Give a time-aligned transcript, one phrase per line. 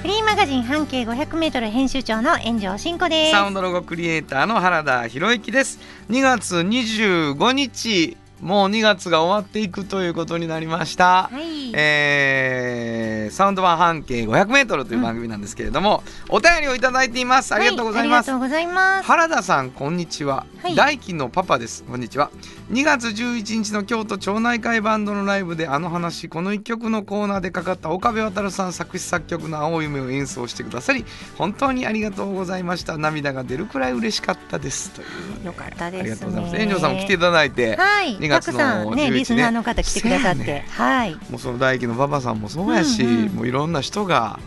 [0.00, 3.32] フリーマガジン半径 500m 編集長の炎上真子です。
[3.32, 5.78] サウンドロゴクリエイターの原田博之です
[6.08, 11.72] 2月25日もう2月が終わっていくということになりました、はい。
[11.74, 17.54] えーサウンド版半径 500m という番組なんですけれども、お便りをいただいています。
[17.54, 19.06] ありがとうございます、はいます。
[19.06, 20.74] 原田さんこんにちは、はい。
[20.74, 21.84] 大輝のパパです。
[21.84, 22.30] こんにちは。
[22.72, 31.04] 2月11日の京都町内会バンドのライブであの話この一曲のコーナーでかかった岡部渡さん作詞作曲の青い夢を演奏してくださり
[31.36, 32.98] 本当にありがとうございました。
[32.98, 34.90] 涙が出るくらい嬉しかったです。
[34.90, 35.04] とい
[35.42, 36.00] うよかったですね。
[36.00, 36.58] ありがとうございます。
[36.58, 38.16] 炎上さんも来ていただいて、はい。
[38.36, 41.14] 2たくさんね11リスナーの方来てくださって、はい。
[41.30, 43.32] もうその大輝のパパさんもそうやし、うんうん。
[43.32, 44.38] もういろんな人が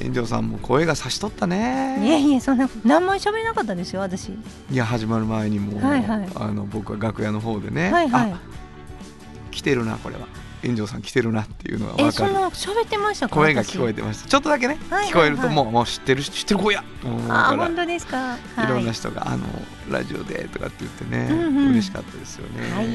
[0.00, 1.98] 炎上さんも声が差しとったね。
[2.04, 4.28] いえいえそんな何も喋れなかったですよ私。
[4.28, 4.36] い
[4.72, 6.28] や始まる前にも、はいはい。
[6.34, 8.32] あの僕は楽屋の方でね、はいはい。
[8.32, 8.40] あ。
[9.50, 10.26] 来てるなこれは
[10.66, 12.32] 炎上さん来てるなっていうのがえ分かる。
[12.32, 13.36] 喋ってましたか？
[13.36, 14.00] 声が聞こえて。
[14.00, 14.28] てました。
[14.28, 17.50] ちょっとだけね、聞こえるともうもう知ってる知ってる声やと思うから。
[17.50, 18.36] あ本当ですか？
[18.56, 18.66] はい。
[18.68, 19.46] ろんな人が、あの
[19.90, 21.70] ラジオでとかって言ってね、うんうん。
[21.70, 22.86] 嬉しかったですよね、はい。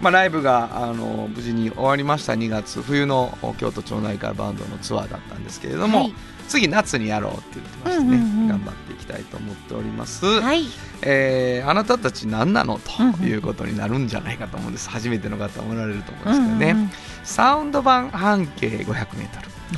[0.00, 2.34] まあ、ライブがあの無事に終わりました。
[2.34, 8.48] 2月冬の京都町内会バンドのツアーだったんですけれども、はい次夏にやろうって言ってましてね、うんうんうん。
[8.48, 10.64] 頑張っていきたいと思っております、はい。
[11.02, 13.24] えーあなたたち何なのとうんうん。
[13.24, 14.88] いうことになるんじゃないかと思うんです。
[14.90, 16.90] 初めての方おられると思うんですけどね、うんうんうん。
[17.24, 19.28] サウンド版半径 500m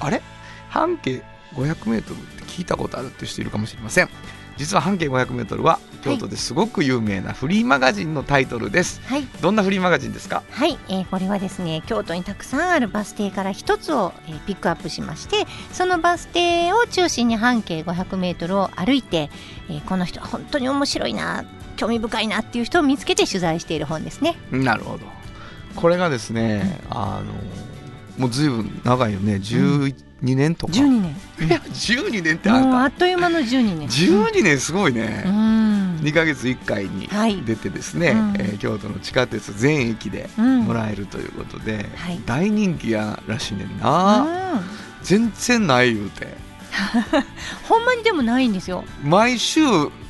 [0.00, 0.22] あれ？
[0.68, 1.22] 半径
[1.54, 2.12] 500m って
[2.44, 4.08] 聞いたことあるっていう人いるかもしれません
[4.56, 9.24] 実は半径 500m は京都ですごく有名なフリーマガジンのタイトルです、はい。
[9.40, 10.42] どんなフリーマガジンですか？
[10.50, 19.30] はい、えーこれはですね京都にたくさんあるバス停から一つを、えーピックアップしましてそのバス停を中心に半径 500m を歩いて、
[19.68, 21.44] えーこの人は本当に面白いな
[21.76, 24.36] 興味深いなっていう人を見つけて取材している本ですね。
[24.50, 25.04] なるほど。
[25.74, 27.32] これがですね、あの
[28.18, 29.38] もうずいぶん長いよね
[30.22, 31.48] 12年とか、12年。
[31.48, 33.88] いや12年ってあもうあんっという間の12年。
[33.88, 35.96] 12年すごいね、うん。
[36.02, 37.42] 2ヶ月1回にはい。
[37.42, 38.34] 出てですね、うん。
[38.38, 40.60] えー京都の地下鉄全駅でうん。
[40.64, 42.20] もらえるということで、はい。
[42.24, 44.60] 大人気やらしいねんな、うん。
[45.02, 46.28] 全然ない言うて。
[47.68, 48.84] ほんまにでもないんですよ。
[49.02, 49.60] 毎週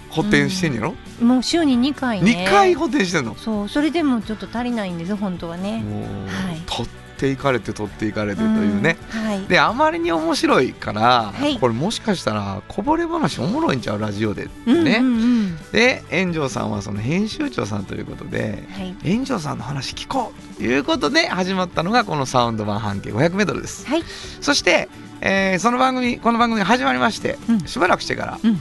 [0.08, 2.46] 補填してんやろ、もう週に2回ね。
[2.48, 3.68] 2回補填してんの、そう。
[3.68, 5.84] それでもちょっと足りないんです本当はね。
[6.26, 6.62] はい。
[6.66, 9.46] 取っていかれて取っていかれてというね、うんはい。
[9.46, 11.58] であまりに面白いから、はい。
[11.58, 15.10] これもしかしたらこぼれ話おもろいんちゃうラジオでってうんね、うんう
[15.46, 15.56] ん。
[15.72, 18.94] で炎上さんはその編集長さんということではい。
[19.10, 23.86] 炎上さんの話聞こうということで始まったのがこのサウンド版半径 500m です。
[23.86, 24.02] はい。
[24.40, 24.88] そして、
[25.22, 27.60] えーその番組この番組が始まりまして、うん。
[27.60, 28.60] しばらくしてから、うん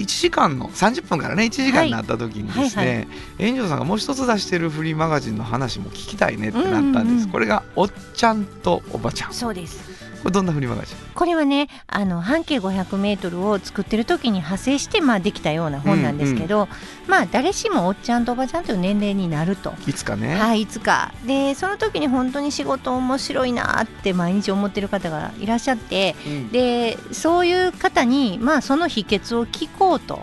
[0.00, 3.02] 1時間の30分からね1時間になった時にですね、はいは
[3.48, 3.52] い。
[3.52, 7.28] 炎上さんがもう一つ出してるフリーマガジンの話も聞きたいねってなったんです、うんうんうん。
[7.28, 9.89] これが「おっちゃんとおばちゃん」こそうです。
[10.26, 16.68] れ どんなフリーマガジンこれはねあの半径 500m を作ってる時に派生して、まあ、できたような本なんですけど、
[17.06, 19.74] まあ誰しもおっちゃんとおばちゃんという年齢になると。
[19.86, 21.12] いつかね、はい、いつか。
[21.26, 26.48] でその時に本当に仕事面白いなって毎日思ってる方がいらっしゃってうん。
[26.50, 30.22] でそういう方に、まあ、その秘訣を聞こうと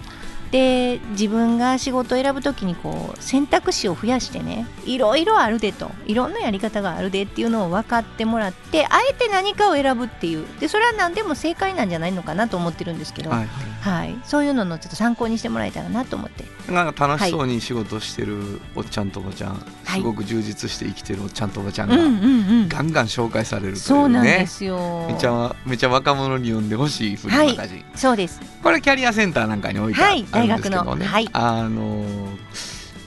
[0.51, 13.47] で自分が仕事を選ぶ時にこう選択肢を増やしてねいろいろあるでといろんなやり方があるでっていうのを分かってもらってあえて何かを選ぶっていうでそれは何でも正解なんじゃないのかなと思ってるんですけど、ははい。
[13.81, 14.15] はい。
[14.23, 16.45] そういうののちょっと参考にしてもらえたらなと思って。
[16.71, 19.51] なんか楽しそうに仕事してるおっちゃんとおばちゃん、
[19.85, 19.99] はい。
[19.99, 25.05] すごく充実して生きてるおっちゃんとおばちゃんがガンガン紹介されるというね、そうなんですよ。
[25.07, 28.41] めちゃめちゃ若者に読んでほしいフリーマガジン、そうです。
[28.61, 31.29] これキャリアセンターなんかに置いてあるんですけどもね、はい。
[31.33, 32.37] あのー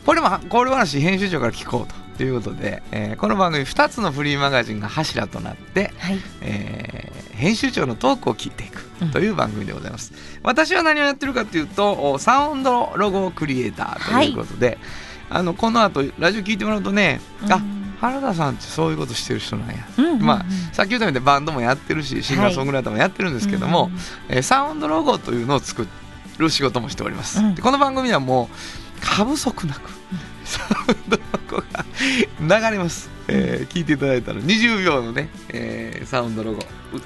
[0.06, 6.18] これもこれ話編集長から聞こうとということで、えーこの番組2つのフリーマガジンが柱となって、はい。
[6.40, 8.84] えー編集長のトークを聞いていく。
[8.84, 10.12] うんという番組でございます、
[10.42, 14.78] 私は何をやってるかというとおサウンドロゴクリエイターということで、
[15.28, 17.80] あのこの後ラジオ聞いてもらうとね、あうん。
[18.00, 23.90] 原田さんってそういうことしてる人なんや、うんうんうんまあさっき言ったようにバンドもやってるしシンガーソングライターもやってるんですけども、
[24.28, 25.86] うんえーサウンドロゴというのを作
[26.38, 27.54] る仕事もしております、うん。
[27.54, 29.90] でこの番組はもう過不足なく
[30.44, 31.18] サウンド
[31.56, 36.60] ロゴが流れます、えー聞いていただいたら20秒のね、えーサウンドロゴ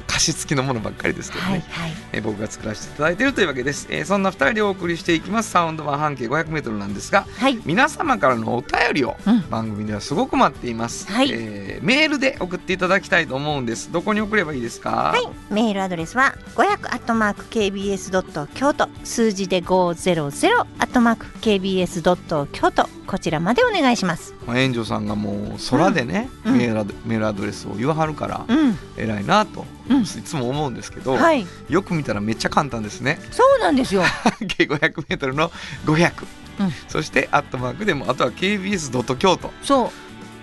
[0.08, 1.92] 歌詞付きのものばっかりですけどね、はいはい。
[2.12, 5.50] えー僕が作らせていただいているというわけです、えーそんな2人でお送りしていきます。
[5.50, 7.58] サウンド版半径 500m なんですがはい。
[7.66, 9.50] 皆様からのお便りをうん。
[9.50, 11.30] 番組ではすごく待っています、はい。
[11.32, 13.92] えーメールで送っていただきたいと思うんです。
[13.92, 14.90] どこに送ればいいですか？
[14.90, 18.88] はい、メールアドレスは500アットマーク KBS ドット京都。
[19.02, 22.88] 数字で500アットマーク KBS ドット京都。
[23.06, 24.33] こちらまでお願いします。
[24.46, 26.58] まあ、炎上さんがもう空でね、うん。
[26.58, 30.02] メールアドメールアドレスを言わはるからうん、偉いなと、うん。
[30.02, 33.18] いつも思うんですけど、はい、よく見たらめっちゃ簡単ですね。
[33.30, 34.02] そうなんですよ。
[34.02, 35.50] 半径 500m の
[35.86, 36.26] 500、
[36.60, 36.72] うん。
[36.88, 39.50] そしてアットマークでもあとは KBS ドット京都。
[39.62, 39.90] そ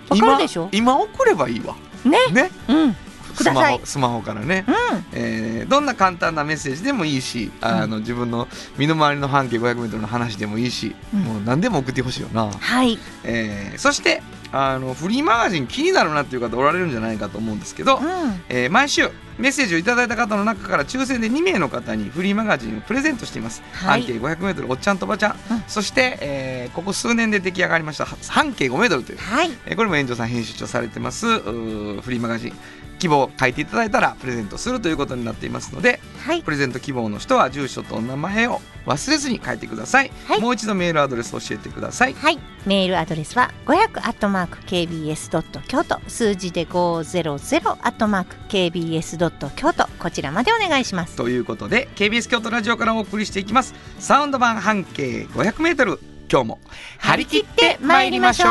[0.09, 0.69] う、わかるでしょ？
[0.71, 1.75] 今今送ればいいわ。
[2.03, 2.51] ね、ね。
[2.67, 2.95] うん、
[3.31, 3.77] くスマださい。
[3.79, 4.71] ホスマホからね、う
[5.13, 8.47] えーどんな簡単なメッセージでもいいしあの、自分の
[8.77, 11.19] 身の回りの半径 500m の話でもいいし、うん。
[11.21, 14.21] もう何でも送ってほしいよな、ん、はい、えーそして
[14.53, 18.03] あのフリーマガジン気になるなっていう方おられるんじゃないかと思うんですけど、うん、
[18.49, 24.01] えー毎週メッセージをいただいた方の中から抽選で2名の方にフリーマガジンをプレゼントしています、はい。
[24.01, 25.63] 半径 500m おっちゃんとおばちゃん、うん。
[25.67, 32.53] そして、えーここ数年で出来上がりました半径 5m という、はい、えーこれも園長さん編集長されてますフリーマガジン
[33.01, 40.41] 希望を書いていただいたらプレゼントするということになっていますのではい、プレゼント希望の人は住所とお名前を忘れずに書いてください、はい。
[40.41, 42.13] もう一度メールアドレスを教えてください。
[42.13, 42.37] はい、
[42.67, 51.15] メールアドレスは500アットマーク KBS ドット京都数字で500アットマーク KBS ドット京都こちらまでお願いします。
[51.15, 53.73] ということで KBS 京都ラジオからお送りしていきます。
[53.97, 55.99] サウンド版半径 500m
[56.31, 56.59] 今日も
[56.99, 58.49] 張り切って参りましょう。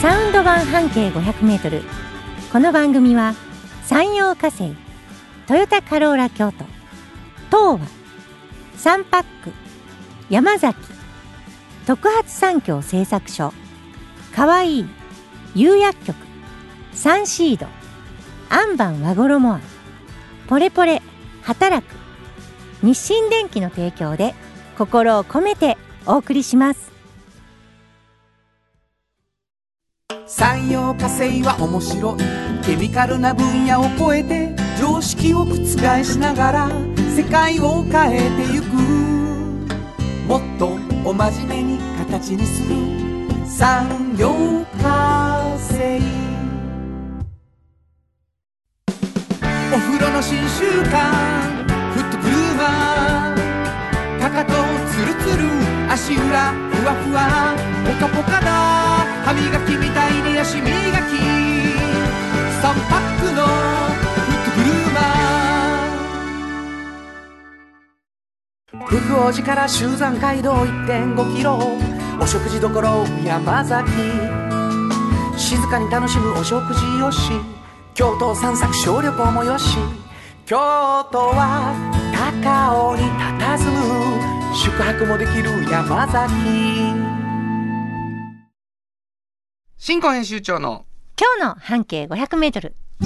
[0.00, 1.82] サウンド版半径500メートル。
[2.52, 3.34] この番組は
[3.82, 4.74] 山陽火星、
[5.46, 6.66] トヨタカローラ京都、
[7.46, 7.86] 東和、
[8.76, 9.52] サンパック、
[10.28, 10.78] 山崎、
[11.86, 13.54] 特発産業製作所、
[14.36, 14.86] かわいい、
[15.54, 16.14] 釉薬局、
[16.92, 17.68] サンシード、
[18.50, 19.60] アンバン和衣ア、
[20.46, 21.00] ポレポレ、
[21.40, 21.96] 働く、
[22.82, 24.34] 日清電機の提供で
[24.76, 26.91] 心を込めてお送りします。
[30.34, 35.56] 産業化成は面白いケミカルな分野を超えて常識を覆
[36.02, 36.70] しながら
[37.14, 38.72] 世界を変えてゆく。
[40.26, 42.74] もっとお真面目に形にする。
[43.46, 46.00] 産業化成
[49.70, 54.54] お風呂の新習慣フットブルーマーかかと
[54.90, 57.54] ツルツル足裏ふわふわ
[57.84, 59.01] ポカポカだ。
[59.24, 60.72] 歯磨きみたいに足磨き。
[62.60, 63.50] 3パックのフ
[64.32, 68.86] ットブルーマー。
[68.86, 71.58] 福王寺から集山街道1.5キロ。
[72.20, 72.68] お食事処
[73.24, 73.90] 山崎。
[75.36, 77.30] 静かに楽しむお食事よし。
[77.94, 79.78] 京都散策小旅行もよし。
[80.46, 80.56] 京
[81.12, 81.74] 都は
[82.34, 83.02] 高尾に
[83.38, 84.54] 佇む。
[84.54, 87.21] 宿泊もできる山崎。
[89.84, 90.86] 新婚編集長の
[91.18, 92.76] 今日の半径500メートル。
[93.00, 93.04] こ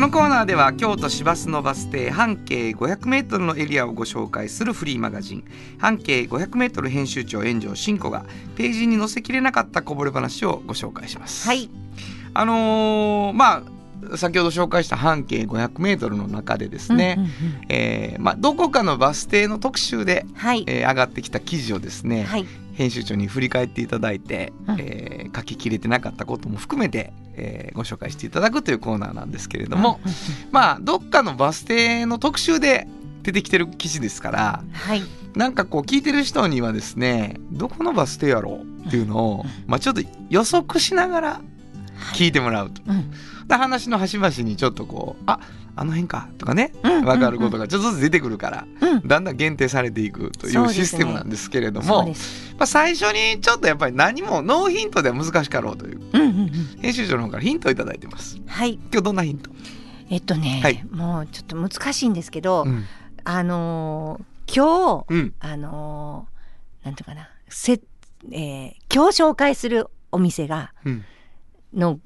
[0.00, 5.44] のコーナーでは京都市バスのバス停半径 500m のエリアをご紹介するフリーマガジン
[5.78, 8.24] 半径 500m 編集長炎上真子が
[8.56, 11.46] ページに載せきれなかったこぼれ話をご紹介します。
[11.46, 11.70] はい。
[12.34, 13.62] あのーまあ
[14.16, 17.32] 先ほど紹介した半径 500m の中でですね、うんうんうん
[17.68, 20.64] えーまあ、どこかのバス停の特集で、はい。
[20.66, 22.46] えー上がってきた記事をですね、はい。
[22.72, 30.16] 編集長に振り返っていただいて、うんえー書ききれてなかったことも含めて、えーご紹介していただくというコーナーなんですけれども、うんうん
[30.50, 32.86] まあどっかのバス停の特集で
[33.22, 35.02] 出てきてる記事ですからはい。
[35.34, 41.40] なんかこう聞いてる人にはですねどこのバス停やろうっていうのを、まあ、ちょっと予測しながら
[42.14, 42.82] 聞いてもらうと。
[42.86, 43.10] うん。
[43.48, 45.40] で話の端々にちょっとこうあ
[45.74, 49.06] あの辺かとかねうん分かることがちょっとずつ出てくるから、うん。
[49.06, 52.54] だんだん限定されていくというシステムなんですけれども、そうです。
[52.58, 56.50] まあ、最初にちょっとやっぱり何もノーヒントでは難しかろうといううんうんうん。
[56.80, 58.74] 編集長の方からヒントをいただいてますはい。
[58.74, 59.50] 今日どんなヒント、
[60.10, 62.84] えっとね、はいもうちょっと難しいんですけど、うん
[63.24, 67.80] あのー今日、うんあのーなんていうかな、せ、
[68.30, 71.04] えー今日紹介するお店が、うん、
[71.74, 72.00] の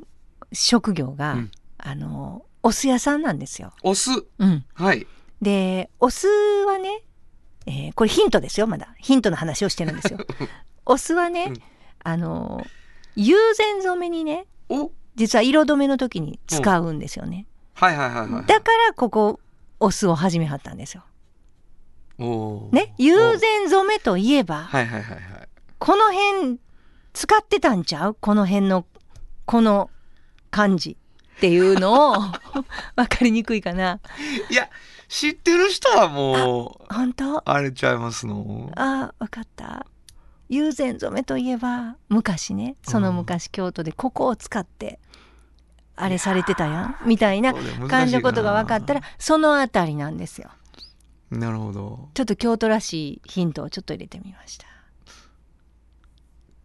[0.52, 3.72] 職業が、うんあのーお酢屋さんなんですよ。
[3.84, 4.10] お酢？
[4.38, 4.64] うん。
[4.74, 5.06] はい
[5.40, 6.26] で、お酢
[6.66, 7.02] はね、
[7.66, 8.92] えーこれヒントですよ、まだ。
[8.98, 10.18] ヒントの話をしてるんですよ。
[10.84, 11.56] お酢はね、うん
[12.02, 12.68] あのー
[13.14, 14.90] 友禅染めにね、お？
[15.14, 17.46] 実は色止めの時に使うんですよね。
[17.74, 19.38] はいはいはいはいだからここ、
[19.78, 21.04] お酢を始めはったんですよ。
[22.18, 26.58] おーね、友禅染めといえば、はいはいはいはいこの辺
[27.12, 28.16] 使ってたんちゃう？
[28.20, 28.84] この辺の
[29.46, 29.90] この
[30.50, 30.96] 感じ
[31.36, 32.16] っていうのを
[32.96, 34.00] 分かりにくいかな。
[34.50, 34.68] いや
[35.08, 37.48] 知ってる人はもう本当？
[37.48, 38.70] あれちゃいますの。
[38.76, 39.86] あ分かった。
[40.48, 45.00] 友禅染めといえば昔ねその昔京都でここを使って
[45.96, 47.08] あれされてたやん？
[47.08, 47.52] みたいな
[47.88, 50.50] 感じのことが分かったらそのあたりなんですよ。
[51.30, 52.08] なるほど。
[52.14, 54.66] ちょっと京都らしいヒントをちょっと入れてみました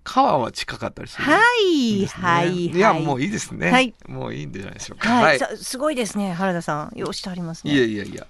[0.03, 1.33] 川は近かったりするね。
[1.33, 2.79] はいはいい。
[2.79, 3.93] やもういいですね、はい。
[4.07, 5.09] もういいんじゃないでしょうか。
[5.09, 6.97] はい、さすごいですね原田さん。
[6.97, 7.73] ようしてありますね。
[7.73, 8.25] いやいやいや。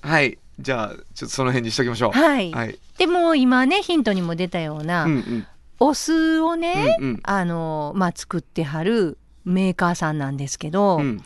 [0.00, 0.38] はい。
[0.60, 2.12] じゃあちょっとその辺にしときましょう。
[2.12, 2.78] はい、はい。
[2.96, 5.46] でも今ねヒントにも出たような、うんうん。
[5.78, 7.20] お酢をね、うんうん。
[7.22, 11.22] あのまあ作ってはるメーカーさんなんですけど、うん。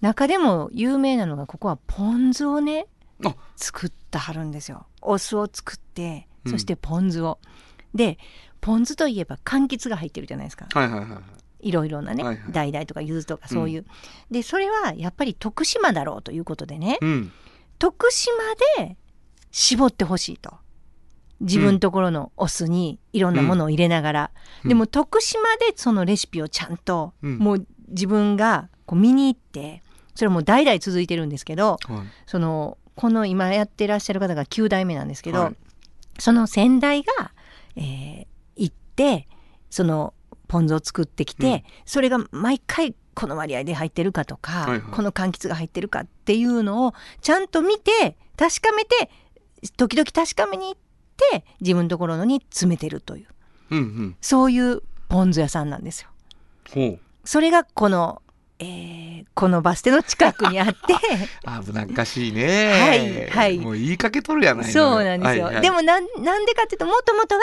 [0.00, 2.86] 中でも有名なのがここはポン酢をね
[3.24, 3.34] あ。
[3.56, 4.86] 作ってはるんですよ。
[5.02, 6.52] お酢を作ってうん。
[6.52, 7.38] そしてポン酢を、
[7.94, 8.18] で
[8.60, 10.66] ポン酢といえば柑橘が入ってるじゃないですか。
[10.72, 11.68] はいはいはいはい。
[11.68, 12.52] いろいろなね、はいはい。
[12.52, 13.84] 橙とか柚子とかそういう、
[14.30, 17.32] でそれはやっぱり徳島だろうということでね、うん。
[17.78, 18.34] 徳島
[18.78, 18.96] で
[19.50, 20.54] 絞ってほしいと。
[21.40, 24.30] 自分ところのお酢にいろんなものを入れながら、
[24.64, 24.68] うん。
[24.68, 27.38] でも徳島でそのレシピをちゃんと、うん。
[27.38, 29.82] もう自分がこう見に行って
[30.14, 32.00] それはもう代々続いてるんですけどはい。
[32.26, 35.56] そのこの今やってらっしゃる方が9代目なんですけど、はい。
[36.18, 37.32] その先代が、
[37.76, 38.26] えー
[39.70, 40.14] その
[40.48, 41.62] ポン酢を作ってきて、うん。
[41.84, 44.80] それが毎回この割合で入ってるかとか、はいはい。
[44.80, 49.10] この柑橘が入ってるかっていうのをちゃんと見て確かめて
[49.76, 50.74] 時々確かめに行っ
[51.32, 53.26] て自分のところのに詰めてるという。
[53.70, 54.16] うんうん。
[54.20, 56.08] そういうポン酢屋さんなんですよ。
[56.74, 56.98] ほう。
[57.24, 58.22] それがこの、
[58.58, 59.00] えー
[59.34, 60.74] このバス停の近くにあって。
[61.64, 62.72] 危なっかしいね。
[62.72, 63.58] はいはい。
[63.58, 65.44] もう言いかけとるやないのそうなんですよ。
[65.44, 65.62] はいはい。
[65.62, 67.40] でもなんなんでかっていうともともとは、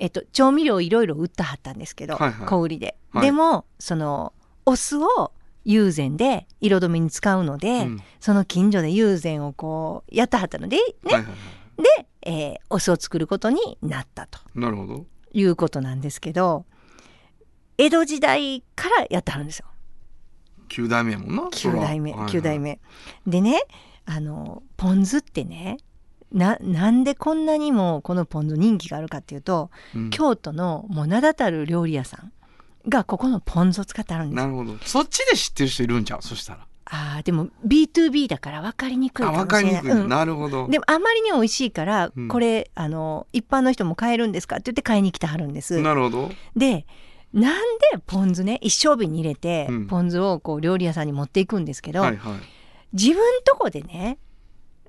[0.00, 2.46] えっと、調味料いろいろ売ったはったんですけど、はいはい。
[2.46, 2.96] 小売りで。
[3.12, 3.26] はい。
[3.26, 4.32] でもその
[4.64, 5.32] お酢を
[5.64, 8.02] 友禅で色止めに使うので、うん。
[8.18, 10.82] その近所で友禅をこうやったはったので、ね。
[11.04, 11.30] はいはいは
[11.76, 14.40] で、えーお酢を作ることになったと。
[14.56, 15.06] いなるほど。
[15.32, 16.64] いうことなんですけど
[17.78, 19.66] 江戸時代からやってはるんですよ。
[20.68, 22.80] 九代目やもんな9代目そら9代目。
[23.26, 23.62] でね
[24.06, 25.76] あのポン酢ってね
[26.32, 30.10] ななんでこんなにもこのポン酢人気があるかっていうと、うん。
[30.10, 32.32] 京都のもう名だたる料理屋さん
[32.88, 34.36] がここのポン酢を使ってあるんです。
[34.36, 34.76] なるほど。
[34.84, 36.22] そっちで知ってる人いるんちゃう？
[36.22, 36.66] そしたら。
[36.92, 40.02] あーでも B2B だから分かりにくいあかも分かりにくい、しれない。
[40.02, 40.08] うん。
[40.08, 40.66] なるほど。
[40.68, 42.28] でもあまりに美味しいから、うん。
[42.28, 45.80] これあの一般の人も買えるんですかって言って買いに来てはるんです。
[45.80, 46.30] なるほど。
[46.56, 46.86] で
[47.32, 47.60] なん
[47.92, 49.86] でポン酢ね一升瓶に入れて、うん。
[49.86, 52.34] ポン酢をこう料理屋さんに持っていくんですけど、はいはい。
[52.92, 54.18] 自分とこでね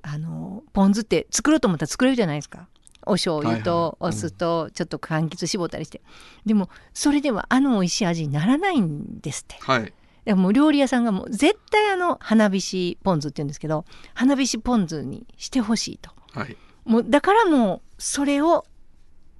[0.02, 2.68] あのポン酢って作ろうと思ったら作れるじゃないですか。
[3.04, 6.02] お醤油とお酢とちょっと柑橘絞ったりして、
[6.46, 9.56] でもそれではあの美味しい味にならないんですって。
[9.60, 9.92] はい。
[10.24, 16.10] でもう料理屋さんがもう絶対あの花火師ポン酢って言うんですけど花火師ポン酢にしてほしいと。
[16.32, 16.56] はい。
[16.84, 18.64] もうだからもうそれを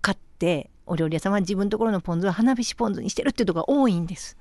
[0.01, 4.37] 買ってお料理屋さんは自分のところのポン酢は花火師ポン酢にしてるっていうところが多いんです、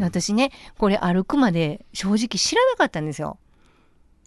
[0.00, 3.38] 私ねこれ歩くまで正直知らなかったんですよ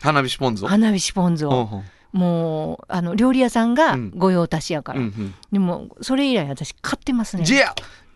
[0.02, 4.12] 花火師ポン酢を花火師ポン酢をもうあの料理屋さんがうん。
[4.12, 5.36] 御用達やから、うんうん。
[5.52, 7.44] でもそれ以来私買ってますね。
[7.44, 7.68] じゃ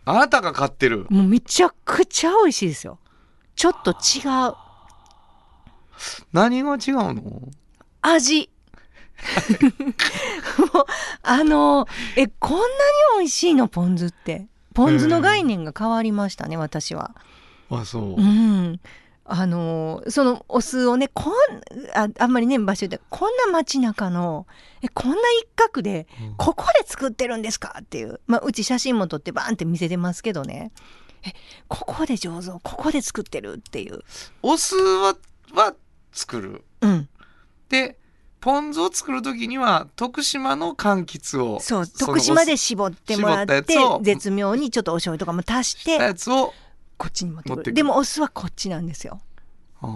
[0.05, 1.07] ああなたが買ってる。
[1.09, 2.99] もうめちゃくちゃ美味しいですよ。
[3.55, 4.53] ちょっと違う。
[6.33, 7.41] 何が違うの？
[8.01, 8.49] 味。
[10.73, 10.85] もう
[11.23, 11.87] あの
[12.17, 12.67] えこんなに
[13.19, 14.47] 美味しいのポン酢って。
[14.73, 17.15] ポン酢の概念が変わりましたね私は。
[17.69, 18.15] あそう。
[18.17, 18.79] うん
[19.27, 21.33] あのそのお酢をねこん
[21.95, 24.45] ああんまりね場所でこんな街中の
[24.83, 26.35] えこんな一角でうん。
[26.37, 27.77] ここで作ってるんですか？
[27.81, 30.71] っていう、まあ、うち写真も撮ってバーンって見せてますけどね。
[31.25, 31.33] え
[31.67, 33.53] ここで醸造ここで作ってる？
[33.53, 34.01] っていう。
[34.43, 35.15] お酢は
[35.53, 35.73] は
[36.11, 36.63] 作る。
[36.81, 37.09] うん。
[37.69, 37.97] で
[38.41, 43.63] ポン酢を作る時には徳島の柑橘をそうの徳島で絞ってもらって
[44.03, 46.53] 絶妙にちょっとお醤油とかも足ししたてやつを
[46.97, 47.63] こっちに持ってくる。
[47.63, 47.73] る。
[47.73, 49.19] でもお酢はこっちなんですよ。
[49.81, 49.87] あ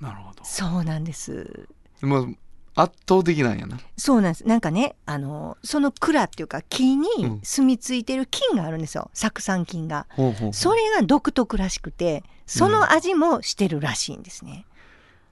[0.00, 0.44] ーなるほど。
[0.44, 1.68] そうなんです。
[2.02, 2.36] もう
[2.74, 3.78] 圧倒的なんやな。
[3.96, 4.46] そうなんです。
[4.46, 7.40] なんかねあのその蔵っていうか木にうん。
[7.42, 9.10] 住み着いてる菌があるんですよ。
[9.12, 10.06] 酢酸菌が。
[10.10, 14.64] ほうほうそれが独特らしくてその味もしてるらしいんですね、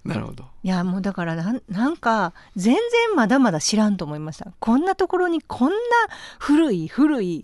[0.04, 0.45] なるほど。
[0.62, 4.52] いやもうだからなんなんか全然まだまだ知らんと思いました。
[4.61, 5.76] こんなところにこんな
[6.38, 7.42] 古い古い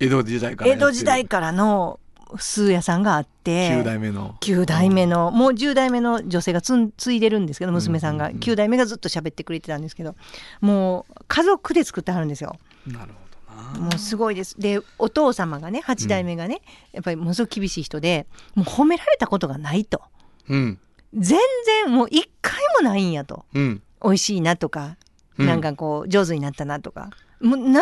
[0.00, 2.00] 江戸時代から江戸時代からの
[2.38, 4.36] 酢屋さんがあって9代目の。
[4.40, 8.36] 9代目のもう10代目の女性がつん継いでるんですけど娘さんがうんうん。
[8.36, 10.14] うん9代目がずっと喋ってくれてたんですけど
[10.60, 12.56] もう家族で作ってはるんですよ。
[12.86, 14.58] なるほどもうすごいです。
[14.60, 16.60] でお父様がね8代目がね、
[16.92, 20.02] やっぱりものすごく厳しい人でもう褒められたことがないと。
[20.48, 20.78] うん。
[21.16, 21.38] 全
[21.84, 23.44] 然もう一回もないんやと。
[23.54, 23.82] うん。
[24.02, 24.96] 美味しいなとか、
[25.38, 25.46] うん。
[25.46, 27.10] なんかこう上手になったなとか。
[27.40, 27.72] もう何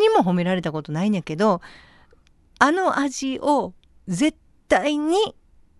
[0.00, 1.60] にも褒められたことないんやけど
[2.58, 3.74] あの味を
[4.08, 4.36] 絶
[4.68, 5.16] 対に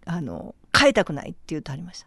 [0.05, 2.05] あの変えたくないって言うとありまし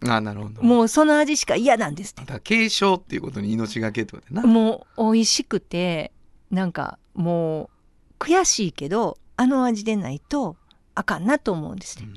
[0.00, 0.14] た。
[0.14, 0.62] あなるほど。
[0.62, 4.46] もうその味しか嫌なんですって継承っていうことに命がけってことやな。
[4.46, 6.12] もう美味しくて
[6.50, 7.70] なんかもう
[8.18, 10.56] 悔しいけどあの味でないと
[10.94, 12.08] あかんなと思うんですね。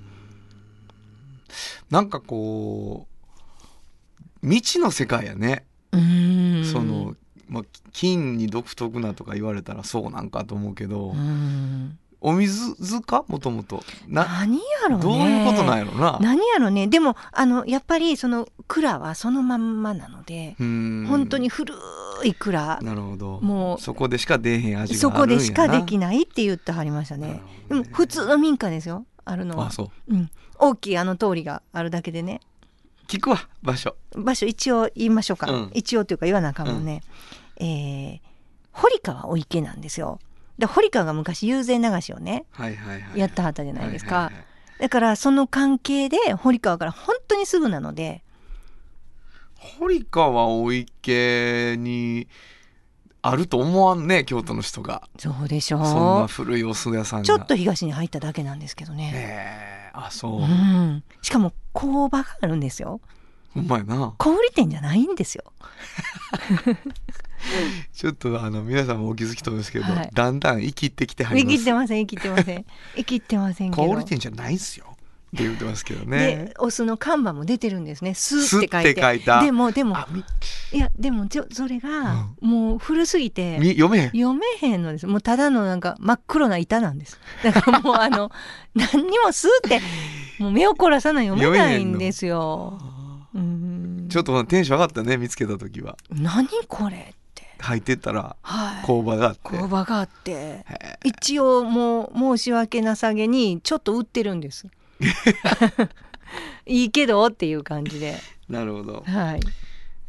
[1.90, 6.66] なんかこう未知の世界やね、うーん。
[6.66, 7.16] その、
[7.48, 13.24] まあ、金に独特なとか言われたらそうなんかと思うけど、うーんお水ずか？
[13.28, 13.84] もともと。
[14.08, 15.04] な何やろね。
[15.04, 16.18] どういうことなんやろな。
[16.22, 16.88] 何やろね。
[16.88, 21.74] でもあのやっぱりその蔵はそのまんまなので、本当に古
[22.24, 23.40] い蔵なるほど。
[23.42, 27.28] もうそこでしか出えへん味がそこでしかできないって言ってはりましたね。
[27.28, 29.06] なるほでも普通の民家ですよ。
[29.24, 29.68] あるのは。
[29.68, 30.14] あそう。
[30.14, 32.42] うん、大きいあの通りがあるだけでね。
[33.08, 33.96] 聞くわ場所。
[34.16, 35.72] 場所一応言いましょうか、うん。
[35.74, 37.02] 一応というか言わなあかんもんね、
[37.58, 38.20] えー
[38.72, 40.20] 堀川お池なんですよ
[40.60, 44.44] で堀川が昔友禅流しをねはいはいはいやったはったじゃないですか、はいはいはい
[44.80, 48.24] だからその関係で堀川から本当にすぐなので
[49.56, 52.30] 堀川お池に
[53.22, 55.10] あると思わんね京都の人が。
[55.18, 55.84] そうでしょ。
[55.84, 57.26] そんなう古いお酢屋さんが。
[57.26, 63.02] ちょっと東に入っただけなんですけどね、へえあそう、うん、しかも工場があるんですよ。
[63.54, 64.14] ほんまやな。
[64.18, 65.44] 小売店じゃないんですよ
[67.94, 70.10] ちょっとあの皆さんもお気づきと思うんですけど、はい。
[70.14, 71.58] だんだん生きってきてはり生ます。
[71.60, 72.66] きてません生きてません。
[72.96, 73.84] 生きてません けど。
[73.84, 76.18] 小売店じゃないんすよって言ってますけどね。
[76.18, 78.70] でお酢の看板も出てるんですね「酢」酢って
[79.00, 79.40] 書いて。
[79.42, 79.98] でもでも
[80.72, 84.08] いやでもちょそれがもう古すぎてみ読めへん。
[84.08, 85.08] 読めへんのです。
[85.08, 87.20] もうただのなんか真っ黒な板なんです。
[87.44, 88.32] だからもうあの
[88.74, 89.82] 何にも「酢」って
[90.40, 92.80] もう目を凝らさない読めないんですよ。
[93.36, 94.08] うん。
[94.10, 95.96] ちょっとテンション上がったね見つけた時は。
[96.10, 97.14] 何これ？
[97.60, 98.86] 入ってったらはい。
[98.86, 100.66] 工場があって、工場があって。
[101.04, 104.68] 一応もう申し訳なさげにちょっと売ってるんです。
[106.66, 109.40] いいけどっていう感じで、なるほど、はい。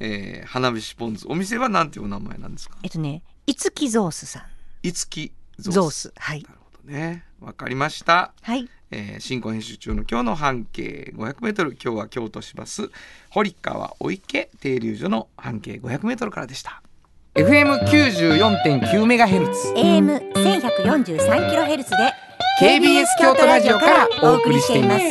[0.00, 2.76] えー、花火師ポン酢お店はなんていうお名前なんですか？
[2.82, 4.42] えっとね、いつきゾースさん。
[4.86, 6.12] いつきゾゾース。
[6.16, 6.42] はい。
[6.42, 6.48] な。
[6.50, 7.24] るほどね。
[7.40, 8.32] わかりました。
[8.42, 8.68] はい。
[8.92, 12.90] えー、新婚編集中の今日の半径 500m 今日は京都市バス
[13.30, 16.82] 堀川お池停留所の半径 500m からでした
[17.34, 19.72] FM94.9 メガヘルツ。
[19.76, 21.96] AM 1 1 4 3キロヘルツで
[22.60, 25.04] KBS 京都ラジオからお送りしています。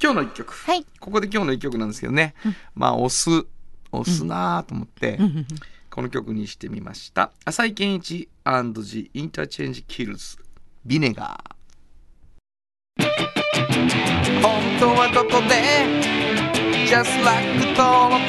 [0.00, 0.86] 今日の一曲、はい。
[1.00, 2.34] ここで今日の一曲なんですけどね、
[2.76, 3.30] まあお酢
[3.90, 5.18] お酢なーと思って、
[5.90, 7.32] この曲にしてみました。
[7.44, 10.36] 浅井健一 &G インターチェンジキルズ
[10.86, 13.02] ビネガー
[14.40, 15.64] 本当はどこで
[16.86, 17.44] Just like
[17.76, 18.22] 登録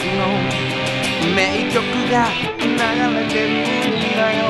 [0.66, 0.69] の
[1.36, 2.28] 名曲が
[2.60, 2.68] 流
[3.18, 4.50] れてるんだよ。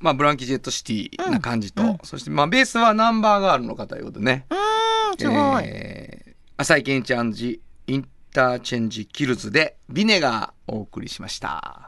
[0.00, 4.54] まあブランキー・ジェット・シティな感じと、そしてまあベースはナンバーガールの方いうことでね、う
[5.14, 5.64] ん、すごい。
[5.64, 6.28] えー
[6.60, 11.87] 浅井健一 and The Interchange Kills で Vinegar お送りしました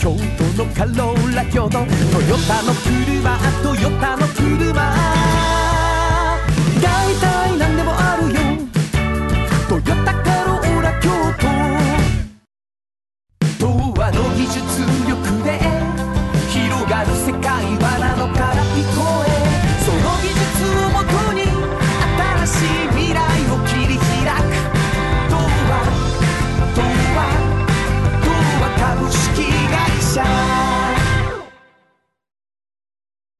[0.00, 1.84] 京都のカローラ京都トヨ
[2.48, 4.72] タの車トヨタの車
[6.80, 8.40] 大体何でもあるよ
[9.68, 11.10] トヨタカローラ京
[13.58, 14.56] 都童話の技術
[15.06, 15.79] 力で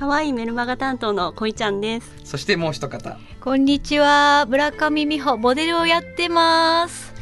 [0.00, 2.10] 可愛いメルマガ担当のこいちゃんです。
[2.24, 3.18] そしてもう一方。
[3.38, 4.46] こんにちは。
[4.48, 7.12] 村上美穂モデルをやってます。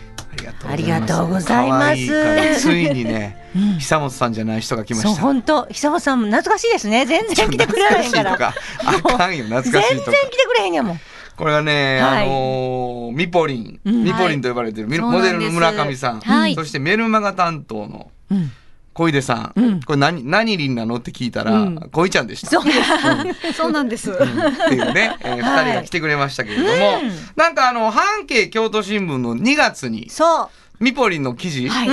[0.65, 2.61] ありがとうございます。
[2.61, 3.79] ついにね うん。
[3.81, 5.67] 久本さんじゃない人が来まそうした本当。
[5.73, 7.05] 久本さんも懐かしいですね。
[7.05, 8.37] 全然来てくれないから。
[8.37, 9.15] 懐かしいとか。
[9.15, 9.45] あかんよ。
[9.47, 10.11] 懐全かしいとか。
[10.13, 11.01] 然来てくれへんやもん。
[11.37, 12.27] これがね、はい。
[12.27, 14.05] あのーミポリン、うん。
[14.05, 15.33] ミポリンと呼ばれてる、ミそうなんです。
[15.35, 16.55] モデルの村上さん、はい。
[16.55, 18.53] そしてメルマガ担当のうん
[18.99, 19.81] 小出さん、うん。
[19.83, 21.77] これ何何リンなのって聞いたら、うん。
[21.93, 22.49] 小井ちゃんでした。
[22.49, 22.65] そう。
[23.55, 24.11] そうなんです。
[24.11, 24.17] うん。
[24.17, 24.21] っ
[24.69, 25.65] ていうね、えー、二 はい。
[25.67, 26.73] 人が来てくれましたけれども、う
[27.07, 27.13] ん。
[27.37, 30.49] なんかあの半径京都新聞の2月にそう。
[30.81, 31.85] ミポリンの記事、は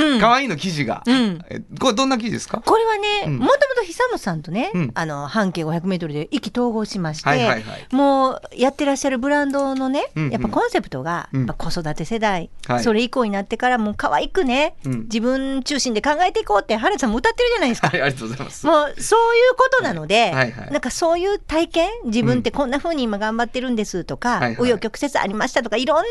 [0.41, 0.45] い。
[0.45, 1.39] いの記事が、うん。
[1.49, 2.61] えこれどんな記事ですか？
[2.63, 3.37] これはねうん。
[3.39, 4.91] もともと久本さんとね、うん。
[4.93, 7.63] あの半径 500m で意気投合しまして、はいはいはい。
[7.91, 10.31] もうやってらっしゃるブランドのね、うんうん。
[10.31, 11.39] やっぱコンセプトが、うん。
[11.47, 12.83] やっぱ子育て世代、はい。
[12.83, 14.99] それ以降になってからもう可愛くね、うん。
[15.03, 17.89] 自分中心で考えていこうって春さんも歌ってるじゃないですか。
[17.89, 18.65] はいありがとうございます。
[18.65, 26.03] もうそういうことなので、はいはいなんかそういう体験自分ってこんな風に今頑張ってるんですとか、紆余曲折ありましたとかいろんな、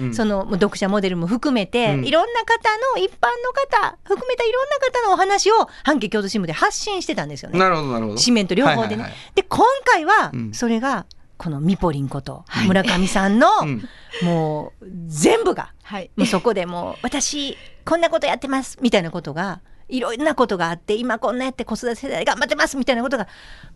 [0.00, 0.14] うん。
[0.14, 2.04] その読者モデルも含めて、うん。
[2.04, 7.58] いろんな方の一般の方含めたいろんな方のお話を半径京都新聞で発信してたんですよね。
[7.58, 8.18] なるほどなるほど。
[8.18, 8.82] 紙面と両方でね。
[8.82, 9.12] はいはいはい。
[9.34, 10.52] で今回はうん。
[10.52, 13.88] それがこのミポリンこと村上さんの、うん。
[14.22, 16.10] もう全部がはい。
[16.16, 23.26] もうそこでもう私こんなことやってますみたいなことがいろんなことがあって今こんなやって子育て世代頑張ってますみたいなことが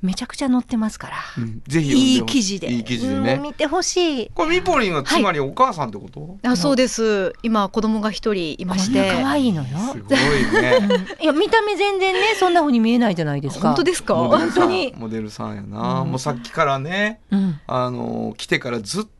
[0.03, 1.63] めちゃくちゃ載ってますから、うん。
[1.67, 2.19] ぜひい。
[2.19, 2.71] い記事で。
[2.71, 3.41] いい記事でね。
[3.43, 4.31] 見てほしい。
[4.35, 6.37] これミポリンはつまりお母さんってこと？
[6.47, 7.33] あそうです。
[7.43, 10.81] 今子供が一人いましこんな可て愛いのよ、すごいね。
[11.23, 13.69] いや見た目全然ねそんな風に見えないじゃないですか。
[13.69, 14.15] 本当ですか？
[14.17, 14.61] モデルさん。
[14.61, 14.95] 本当に。
[14.99, 16.11] モデルさんやな、うん。
[16.11, 17.59] もうさっきからねうん。
[17.67, 19.11] あの来てからずっと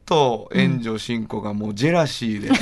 [0.53, 2.51] 援助進行がもうジェラシーで、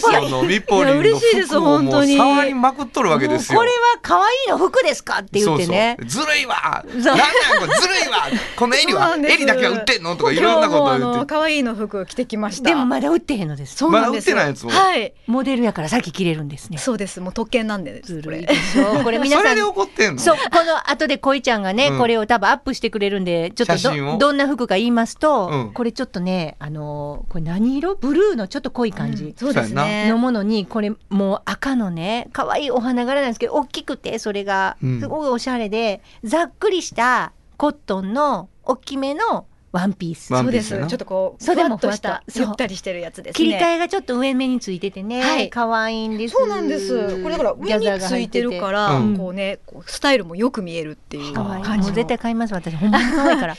[0.00, 2.16] そのミポリンのいや嬉しいです服をもう本当に。
[2.16, 3.58] 触りまくっとるわけですよ。
[3.58, 5.96] これは可愛いの服ですかって言ってね。
[6.00, 6.84] そうそうずるいわ。
[6.86, 8.28] なんなんこれずるいわ。
[8.56, 9.34] この襟はそうなんです。
[9.34, 11.26] 襟だけは売ってんのとかいろんなこと言って。
[11.26, 12.68] 可愛いの服着てきました。
[12.68, 13.76] でもまだ売ってへんのです。
[13.76, 14.36] そうなんですよ。
[14.36, 14.90] まだ売ってないやつを。
[14.90, 15.12] はい。
[15.26, 16.78] モデルやから先着れるんですね。
[16.78, 17.20] そうです。
[17.20, 19.18] もう特権なんでずるいでしょこれ。
[19.24, 19.42] 皆さん。
[19.42, 20.20] それで怒ってんの？
[20.20, 21.98] そうこの後で恋ちゃんがね、うん。
[21.98, 25.72] これを多分アップしてくれるんでちょっとどどんな服か言いますと、うん。
[25.72, 27.94] これちょっとねあのーこれ何色？
[27.96, 30.08] ブルーのちょっと濃い感じそうですそうやね。
[30.10, 35.00] のものにこれもう赤のね可愛いお花柄なんですけど大きくてそれがうん。
[35.00, 40.26] すごいおしゃれで、ざっくりしたコットンの大きめのワンピース。
[40.28, 40.68] そうです。
[40.70, 42.08] ちょっとこうそうでもふわっと。
[42.34, 43.32] ゆったりしてるやつですね。
[43.32, 45.50] 切り替えがちょっと上目についててね、はい。
[45.50, 46.34] 可愛いんです。
[46.34, 47.22] そうなんです。
[47.22, 49.16] これだから上についてるから、うん。
[49.16, 51.64] こうねこうスタイルもよく見えるっていう可愛い。
[51.64, 51.84] 感じの。
[51.86, 52.76] もう絶対買います私。
[52.76, 53.52] ほんまに可愛いから。
[53.54, 53.56] う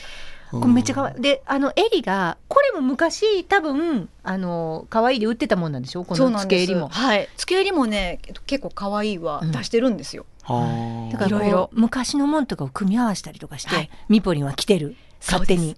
[0.50, 6.04] これめっちゃ可愛いであの襟がこれも昔多分あの可愛いで売ってたもんなんでしょ？
[6.04, 6.88] この付け襟も。
[6.88, 7.28] はい。
[7.36, 13.90] 付け襟もね結構可愛いは出してるんですよ、はあだからいろいろ昔のもんとかを組み合わせたりとかして、はい。
[14.08, 14.96] ミポリンは着てる。
[15.20, 15.76] 勝手に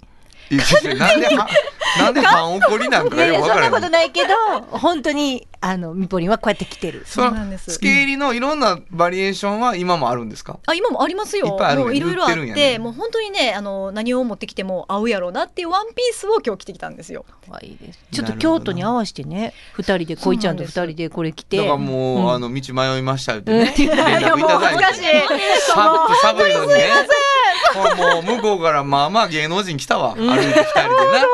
[0.50, 1.48] なんでは
[1.98, 7.02] なんで半怒りなんいかやいやそんなよくわからないことないけど本当にあのミポリンはこうやって着てる。
[7.04, 7.72] そうなんです。
[7.72, 11.46] 付け入りのいろんなバリエーションは今もあるんですかあ今もありますよ。
[11.46, 12.78] いっぱいあるんやもういろいろあってね。
[12.78, 17.24] もう本当にねあの何を持ってきても合うやろうなっていうワンピースを今日着てきたんですよ。
[17.48, 21.56] 可愛いですちょっと京都に合わせてね二人で恋ちゃんと二人でこれ着て。
[21.56, 22.32] だからもう、うん。
[22.32, 24.84] あの道迷いましたよってね、 連絡いただいて。
[25.60, 26.88] さ寒いのにね
[27.96, 31.24] もう向こうからまあまあ芸能人来たわ、歩いて二人でな。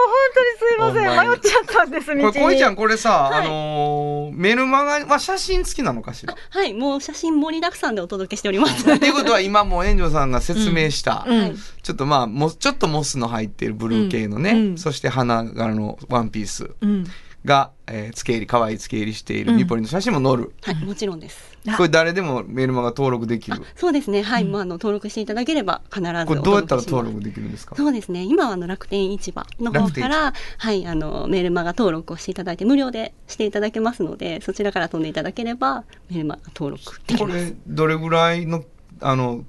[0.56, 1.28] すいません。
[1.28, 6.34] 迷っちゃったんですこれこいちゃんこれさ、あのーメルマガは写真付きなのかしら？
[6.50, 8.90] はい、もう写真盛りだくさんでお届けしております。
[8.90, 11.56] っていうことは今もう炎上さんが説明した、うん。
[11.82, 14.58] ちょっとまあもちょっとモスの入っているブルー系のね、うん。
[14.58, 17.04] うんそして花柄のワンピースうん。
[17.44, 19.58] が、えー、付け入り可愛い付け入りしているうん。
[19.58, 21.53] ミポリンの写真も載る、はい、もちろんです。
[21.66, 23.62] あこれ誰でもメルマガ登録できる？
[23.76, 27.74] そうですね、はい、もうあの登録していただければ必ずおこれどうやったら登録できるんですか？
[27.76, 28.22] そうですね。
[28.22, 37.24] 今はあの楽天市場の方から、はい、あのメールマガ登録をしていただいて無料でしていただけますので、そちらから飛んでいただければメールマガ登録できます。
[37.24, 38.64] これどれぐらいの
[39.00, 39.44] あの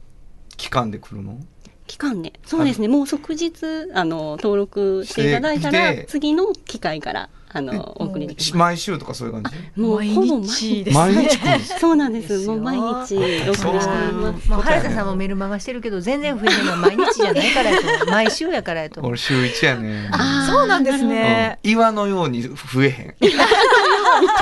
[0.57, 1.37] 期間で来るの？
[1.87, 2.87] 期間ね、そうですね。
[2.87, 3.51] もう即日
[3.93, 8.57] あの登録していただいたら次の機会からあのお送りできます。
[8.57, 9.43] 毎週とかそういう感
[9.75, 9.81] じ？
[9.81, 10.83] もうほぼ毎日。
[10.83, 12.47] です毎日来るんですそうなんです。
[12.47, 14.49] もう毎日お送りしております。
[14.49, 20.09] もう原田さんもメルマガしてるけど全然増えてるのは毎日じゃないからやと毎週やからやと俺 週一やね。
[20.11, 21.71] あーそうなんですね、うん。
[21.71, 23.15] 岩のように増えへん。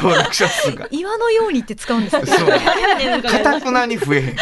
[0.01, 0.87] 登録者数が。
[0.91, 2.25] 岩のようにって使うんですか？
[2.25, 2.49] そう。
[3.21, 4.35] かたくなに増えへん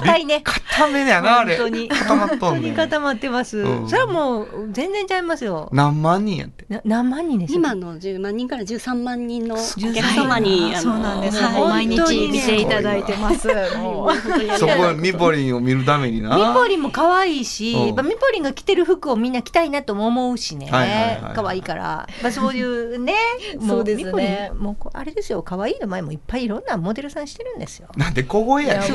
[0.00, 0.40] 硬いね。
[0.42, 1.56] 固めやなあれ。
[1.56, 1.88] 本当に。
[1.88, 2.62] 固まっと本当ん。
[2.62, 3.88] ねに固まってます、うん。
[3.88, 5.68] それはもう全然ちゃいますよ。
[5.72, 6.66] 何万人やって。
[6.68, 7.58] な何万人ですよ。
[7.58, 11.86] 今の10万人から13万人のお13客様に、あのそうなんです、はい。
[11.86, 12.38] 毎本当にね。
[12.38, 13.48] 日見ていただいてます。
[13.76, 14.16] もう。
[14.58, 16.36] そこがとうミポリンを見るためにな。
[16.36, 17.86] ミポリンも可愛いし、うん。
[17.86, 23.14] やっぱミポリンが着てる服をみんな着たいなとも思うしね、はいはいはい可愛いから、まあ、そういうね
[23.60, 24.04] もそうですね。
[24.04, 25.42] ミポリンもうあれですよ。
[25.42, 27.88] 可愛いの前もいっぱいいろんなモデルさんしてるんですよ。
[27.96, 28.94] なんで小声やねん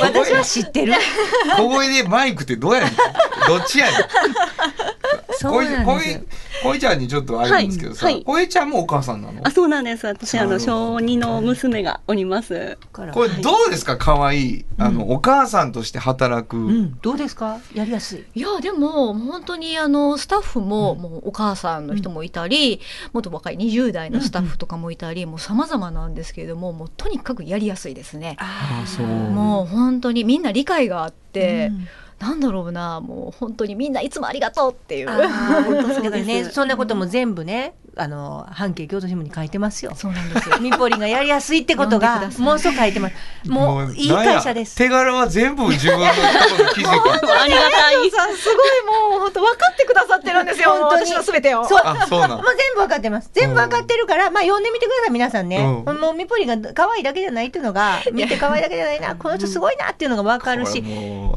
[0.00, 0.94] 私は知ってる。
[1.56, 2.90] 小声でマイクってどうやねん。
[3.46, 3.94] どっちやねん。
[5.34, 8.14] そうなんこいですちゃんにちょっとあれですけどさ、はい。
[8.14, 9.40] はいこいちゃんもお母さんなの？
[9.46, 10.06] あそうなんです。
[10.06, 12.78] 私あの小2の娘がおります。
[12.92, 13.96] これどうですか？
[13.96, 17.58] 可愛いあの、お母さんとして働く、うん、どうですか？
[17.74, 18.24] やりやすい？
[18.34, 22.80] いやでも本当にあのスタッフも、もうお母さんの人もいたり、
[23.12, 28.36] もっと若い20代のスタッフとかもいたり、もう様々なんですけれどももうとにかくやりやすいですね。
[28.38, 31.88] あそうもう本当にみんな理解があって、うん。
[32.22, 35.08] なんだろうなもう本当にみんないつもありがとうっていう。
[35.08, 39.92] 本当そうね そんなことも全部ねあの半径京都新聞に書いてますよ。
[39.94, 40.58] そうなんですよ。
[40.60, 43.50] ミポリンがやりやすいってことがもうそう書いてます。
[43.50, 44.76] もういい会社です。
[44.76, 46.06] 手柄は全部自分の
[46.74, 46.92] 記事か。
[47.42, 48.10] ありがたい。
[48.10, 50.70] さんすごいもう本当分かってくださってるんですよ。
[50.70, 51.06] 本当に。
[51.06, 51.64] 私のすべてを。
[51.64, 51.80] そう。
[51.84, 53.30] あそうなの もう全部わかってます。
[53.32, 56.00] 全部わかってるから、まあ読んでみてください皆さんね、うん。
[56.00, 60.82] もうミポリンが可愛いだけじゃないっていうのが見て可愛いだけじゃないなこの人すごいなっていうのがわかるし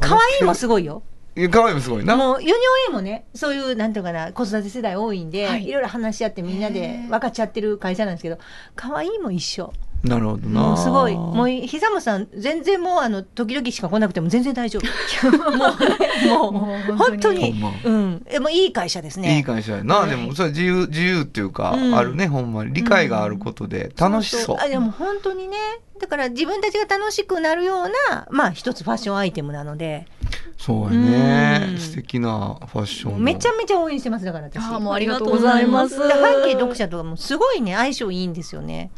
[0.01, 1.03] 可愛いもすごいよ
[1.49, 2.15] 可愛いもすごいな。
[2.15, 2.57] もうユニオン
[2.89, 5.67] A もねそういうなんていうかな子育て世代多いんで、はい。
[5.67, 8.37] い、ろいろ話し合ってみんなで分かっちゃってる会社なんですけど
[8.75, 9.73] 可愛いも一緒。
[10.05, 10.77] なるほどな。
[10.77, 11.15] すごい。
[11.15, 14.85] もう久本さん全然もうあの時々しか来なくても全然大丈夫。
[15.51, 17.55] もうねもうもう本当に。
[17.83, 18.25] うん。
[18.27, 19.37] えもういい会社ですね。
[19.37, 20.09] いい会社やな、はい。
[20.11, 21.95] でもそれ自由自由っていうか、うん。
[21.95, 22.73] あるねほんまに。
[22.73, 25.57] 理解があることで楽しそう,、あでも本当にね。
[25.99, 30.07] だから自分たちが楽しくなるようなまあ一つファッションアイテムなので
[30.57, 31.77] そうやね、うん。
[31.77, 34.57] 素敵なファッションのめちゃめちゃ応援してますだから私。
[34.57, 35.99] あーもうありがとうございます。
[35.99, 38.89] だから半径読者とかもすごいね相性いいんですよね。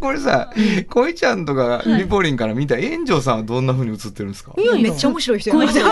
[0.00, 0.50] これさ、
[0.88, 5.52] こいちゃんとかミポリンから見た炎上さんはどんな風に映ってるんですか、いやいやめっちゃ面白い人。
[5.52, 5.90] もう自分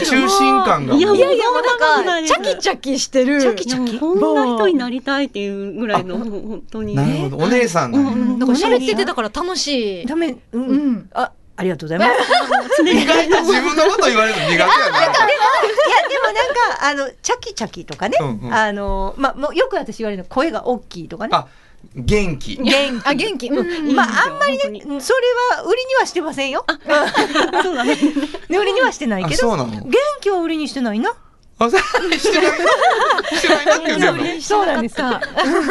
[0.00, 0.94] 中心感が。
[0.96, 3.40] いやいやいやなんかチャキチャキしてる。
[3.40, 3.98] チャキチャキ。
[3.98, 6.94] こんな人になりたいっていうぐらいの本当に。
[6.96, 7.36] なるほど。
[7.36, 8.38] お姉さんなんや、うん。
[8.38, 10.06] だから喋っててだから楽しい。
[10.06, 10.36] ダメ。
[10.52, 11.10] うん、うん。
[11.12, 12.82] あありがとうございます。
[12.82, 14.66] 意外と自分のこと言われるの苦手やな。
[14.66, 15.12] いや
[16.08, 18.54] でもなんかあのチャキチャキとかね、うんうん。
[18.54, 21.30] あのまあもうよく私言われるの声が大きいとかね。
[21.32, 21.46] あ
[21.94, 22.56] 元気。
[22.56, 23.08] 元気。
[23.08, 23.48] あ元気。
[23.48, 23.94] うん。
[23.94, 26.64] まああんまりねうんそれは売りにはしてませんよ。
[27.62, 28.12] そうなんですね
[28.58, 29.70] 売りにはしてないけど、あそうなの。
[29.84, 31.14] 元気は売りにしてないな。
[31.64, 31.80] あそう。
[32.18, 32.52] してない。
[33.38, 33.66] してない。
[33.66, 34.94] なって言うてんそうなんです。
[34.96, 35.20] か。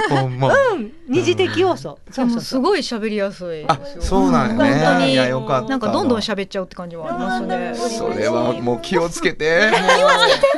[0.10, 0.40] のほん。
[0.40, 1.98] ま、うん、二次的要素。
[2.16, 3.66] でもすごい喋りやすい。
[3.68, 5.14] あそうなんやね、本当に。
[5.14, 5.70] いやよかった。
[5.70, 7.74] なんかどんどん喋っちゃうって感じはありますね。
[7.98, 9.72] それはもう気をつけて。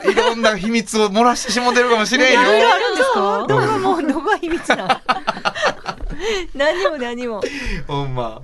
[0.10, 2.42] いろんな秘密を漏らしてしもてるかもしれんよ。
[2.42, 3.46] いろいろあるんですか？
[3.48, 5.02] どこがもうどこが秘密な。
[6.56, 7.42] 何も何も。
[7.88, 8.42] ほんま、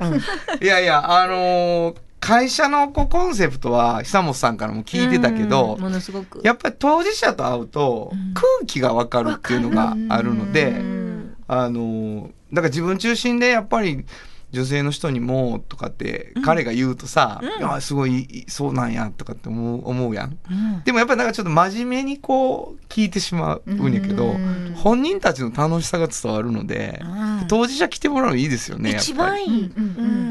[0.62, 6.40] いやいやあのー会社のこうコンセプトは久本さんからも聞いてたけど、うんものすごく。
[6.44, 11.36] やっぱり当事者と会うと空気が分かるっていうのがあるので、うん。
[11.48, 14.06] あのーだから自分中心でやっぱり
[14.52, 20.38] 女性の人にもとかって彼が言うとさ「いやすごいいいそうなんや」とかって思う思うやん。
[20.50, 20.84] うん。
[20.84, 24.74] でもやっぱりなんかちょっと真面目にこう聞いてしまうんやけどうん。
[24.76, 27.02] 本人たちの楽しさが伝わるので
[27.48, 29.72] 当事者来てもらうのいいですよね一番いい。
[29.76, 30.31] うんうんうん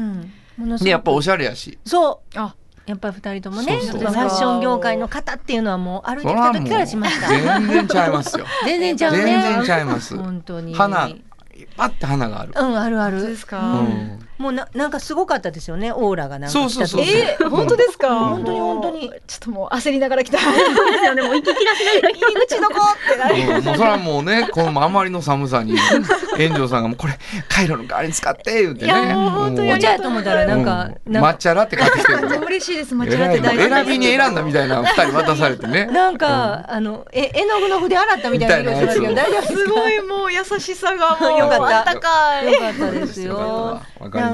[0.71, 2.39] のすごくでやっぱおしゃれやしそう。
[2.39, 2.55] あ
[2.87, 7.27] やっぱり二人ともね、そうそうファッション業界の方っていうのはもう歩いてきた時からしました。
[7.29, 9.23] 全然ちゃいますよ 全然ちゃうね。
[9.23, 10.73] 全然ちゃいます本当に。
[10.73, 11.09] 花
[11.77, 13.21] パッて花がある、うん、あるある。
[13.21, 13.59] ですか？
[13.59, 18.09] うんもうな、なんかすごかったですよね、オーラがなんかそうそうそうえー、本当ですか？
[18.09, 19.11] 本当に本当に。
[19.27, 20.37] ちょっともう焦りながら来た。
[20.37, 23.35] ですよねもう息切らしながら入り口どこってなる。
[23.57, 25.77] うんもうそれはもうねこのあまりの寒さに
[26.37, 27.13] 炎上さんがもうこれ
[27.47, 32.95] カイロの代わりに使って言っていやねもう本当にもうお茶やと思ったらなんか、うんなんか、抹茶ラテ買ってきてる 嬉しいです。
[32.95, 42.51] 間違ってえら大選びに選んだみたいな二人渡されてねなんか、あの、え、絵の具の筆洗ったみたいなすごいもう優しさがもうよかったあったかい。
[42.51, 43.81] よかったですよ。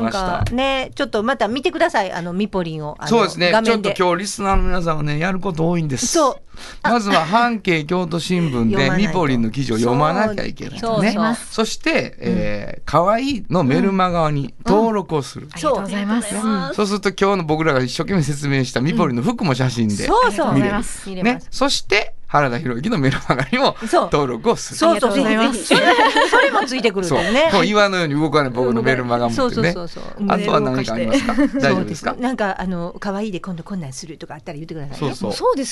[0.01, 2.97] なんかね、ちょっとまた見てください、あの、ミポリンを。
[3.05, 3.51] そうですね。
[3.63, 6.35] ちょっと今日リスナーの皆さんはねやること多いんですそう、
[6.83, 9.07] まずは半径京都新聞で読まないと。
[9.09, 10.79] ミポリンの記事を読まなきゃいけないね。
[10.79, 11.35] そうそう。
[11.51, 16.35] そして、えー、かわいいのメルマガに登録をする、ありがとうございます。
[16.75, 20.53] そうすると今日の僕らが一生懸命説明したミポリンの服も写真で、そうそう。
[20.53, 21.45] 見れる見れま、す。
[21.45, 21.49] ね。
[21.51, 24.09] そして原田博之のメルマガにもそう。
[24.11, 24.77] 登録をする。
[24.77, 25.11] そうそう。
[25.11, 25.63] ありがとうございます。
[25.69, 25.85] ぜひぜ
[26.23, 26.29] ひ。
[26.29, 27.49] それもついてくるんそうだよね。
[27.53, 27.65] もう。
[27.65, 30.03] 岩のように動かない僕のメルマガそうそうそうそう。
[30.27, 31.33] あとは何かありますか？
[31.59, 32.11] 大丈夫ですか？
[32.11, 34.97] そうなんかあの可愛いで今度こんなんするとかあったら言ってくださいね。
[34.97, 35.33] そうそう。
[35.33, 35.63] そうで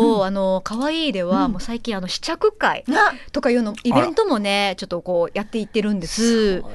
[0.00, 2.84] 構、うん、あの可愛いでは、もう最近あの試着会
[3.32, 6.60] とかいうのイベントもねちょっとこうやっていってるんです。
[6.60, 6.68] そ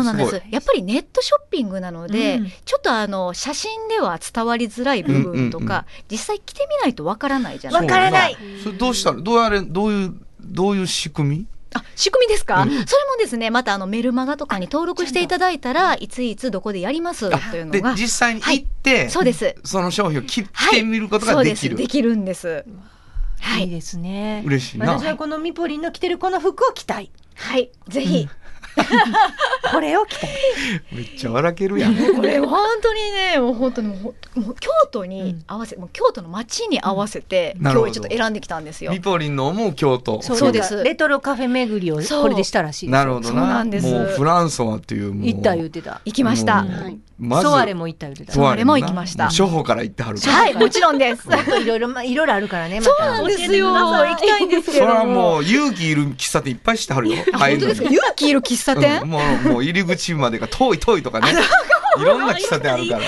[0.00, 12.68] うなんですすやっぱりネットショッピングなので、うんちょっとあの写真では伝わりづらい部分とか、うんうんうん実際着てみないとわからないじゃないわからないそれどうしたらどうやれどういうどういう仕組みあ仕組みですか、うん。
[12.68, 12.86] それも
[13.18, 16.08] ですねまたあのメルマガとかに登録していただいたらい。
[16.08, 19.54] ついつどこでやりますというのでが実際に行って、そうです。
[19.64, 21.86] その商品を切っはいてみることができる、です。
[21.86, 22.64] できるんです。
[23.40, 23.64] はい。
[23.64, 24.42] いですね。
[24.44, 24.92] 嬉しいな。
[24.98, 27.10] 私はこのミポリンの着てるこの服を着たい。
[27.36, 27.70] はい。
[27.88, 28.28] ぜひ、
[29.72, 30.30] これを着たい。
[30.92, 31.94] めっちゃ笑けるやん。
[32.16, 37.92] これ本当にねもう本当にもうほもう京都に合わせ、もう京都の街に合わせて、なるほど。
[37.92, 38.92] 今日ちょっと選んできたんですよ。
[38.92, 40.22] ミポリンの思う京都。
[40.22, 40.82] そうです。
[40.82, 43.86] レトロカフェ巡りをそうこれでしたらしいですなるほどそうななんです。
[43.86, 45.26] もうフランソワっていうもう。
[45.26, 46.00] 行った言ってた。
[46.04, 49.24] 行きました、はいまずソワレも行った言ってたソワレも行きました。
[49.24, 51.28] もう初歩から行ってはるはいもちろんです。
[51.30, 53.68] もっといろいろまあいろいろあるからねまそうたなんですよ。
[53.72, 55.38] 行きたいんですそれけどはも。
[55.38, 61.32] う勇気いる喫茶店いっぱいしてはるよあ本当ですか勇気いる喫茶店、うんもうもう入り口までが遠い遠いとかね
[62.00, 63.00] いろんな喫茶店あるから。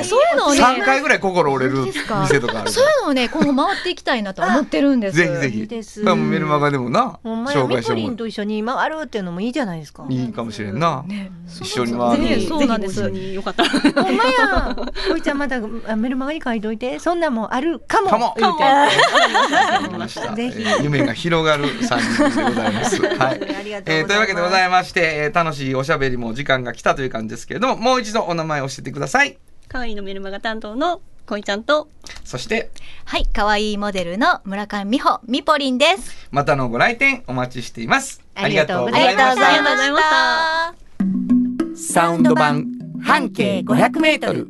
[0.00, 5.16] あそういうのをね3回ぐらい心折れる店とかあるそういうのをね今後回っていきたいなと思ってるんです。
[5.16, 5.58] ぜひぜひ。
[5.58, 10.04] いいメルマガでもなほんまやミ紹介してもポリンと一緒に回るっていうのもいいじゃないですか。
[10.08, 11.02] いいかもしれんな。
[11.06, 11.30] ね。
[11.48, 12.22] 一緒に回る。
[12.22, 13.00] ねそうなんです。
[13.32, 13.64] よかった。
[13.64, 13.78] らほ
[14.12, 14.76] んまや。
[15.08, 18.10] こいちゃんまたあメルマガに書いといてそんなんもあるかも。
[18.10, 18.34] かも。
[20.36, 20.62] ぜひ。
[20.62, 23.02] えー夢が広がる3人でございます。
[23.02, 23.10] はい。
[23.18, 23.92] ありがとうございます。
[23.92, 29.38] えーというわけでございまして、えー楽しいおしゃべりも時間が来たという感じですけれども、もう一度お名前を教えてください。
[29.68, 31.88] 可愛いのメルマガ担当のこいちゃんと。
[32.24, 32.70] そして、
[33.04, 36.28] はい可愛いモデルの村上美穂みぽりんです。
[36.30, 38.22] またのご来店お待ちしています。
[38.34, 39.30] ありがとうございました。
[39.30, 41.94] ありがとうございましした。
[41.94, 42.66] サウンド版
[43.02, 44.48] 半径500メートル。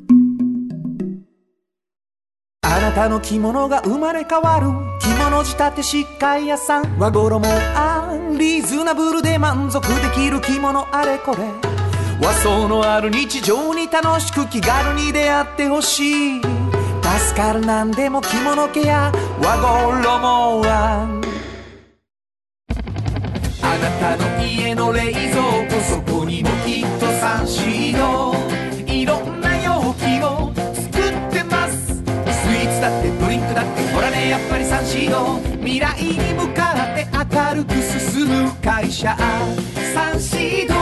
[2.63, 4.67] あなたの着物が生まれ変わる。
[5.01, 6.99] 着物仕立て疾患屋さん。
[6.99, 10.87] 和衣あんリーズナブルで満足できる着物。
[10.95, 11.68] あれこれ
[12.21, 16.43] 和装のある日常に楽しく気軽に出会ってほしい。
[16.43, 19.13] 助かるなんでも着物ケア。
[19.41, 21.23] 和衣あん
[23.63, 28.35] あなたの家の冷蔵庫そこにもきっとサンシード
[28.93, 31.95] いろんな容器を作ってます。
[31.97, 39.17] スイーツだってドリンクだってほらねやっぱりサンシード未来に向かって明るく進む会社。
[39.95, 40.75] サンシード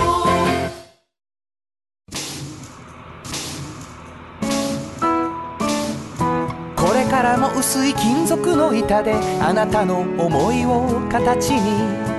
[7.09, 12.17] からも薄い金属の板であなたの思いを形に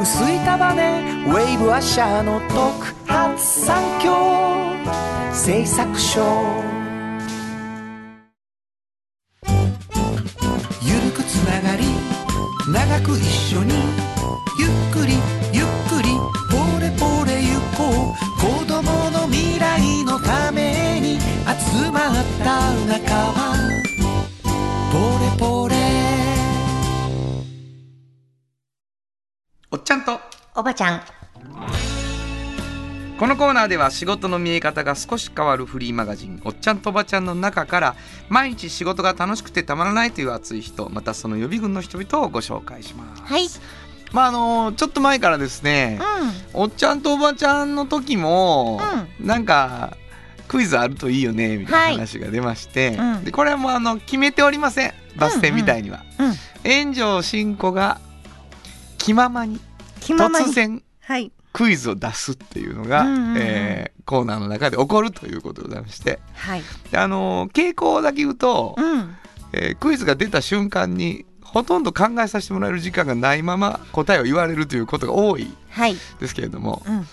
[0.00, 4.14] 薄い束ねウェーブアッシャーの特発産業
[5.32, 6.22] 製作所
[10.82, 11.84] ゆるくつながり
[12.72, 13.74] 長く一緒に
[14.58, 16.10] ゆっくりゆっくり
[16.50, 23.56] ポレポレ行こう子供の未来のために集まった仲間。
[24.92, 25.74] ポレポレ
[29.70, 30.20] おっちゃんと、
[30.54, 31.00] おばちゃん。
[33.18, 37.96] このコーナーでは仕事の見え方が少し変わるフリーマガジン「おっちゃんとおばちゃん」の中から
[38.28, 43.22] 毎日仕事が楽しくてたまらないという熱い人またその予備軍の人々をご紹介します。
[43.22, 43.48] はい
[44.12, 45.98] まああのちょっと前からですね、
[46.52, 48.80] おっちゃんとおばちゃんの時も、
[49.20, 49.96] なんか
[50.48, 53.24] クイズあるといいよねみたいな話が出まして、うん。
[53.24, 54.94] でこれはもうあの決めておりません。
[55.16, 56.02] バス停みたいには。
[56.18, 56.26] うん。
[56.26, 56.34] うん
[56.68, 58.00] 炎上真子が
[58.98, 59.60] 気ままに。
[60.00, 61.30] 突然はい。
[61.52, 63.36] クイズを出すっていうのが、うんうんうん。
[63.38, 66.20] えーコーナーの中で起こるということでございまして。
[66.34, 66.62] はい。
[66.90, 69.16] であのー傾向だけ言うと、うん。
[69.52, 71.24] えークイズが出た瞬間に
[71.56, 75.96] ほとんど考えさせてもらえる時間がないまま答えを言われるということが多いはい。
[76.20, 76.94] ですけれども、うん。
[76.96, 77.04] ま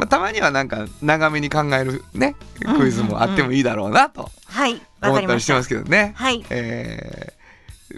[0.00, 2.34] あ、たまにはなんか長めに考えるね
[2.66, 4.74] うんクイズもあってもいいだろうなとはい。
[5.00, 6.14] わ思ったりしてますけどね。
[6.16, 6.44] はい。
[6.50, 7.42] えー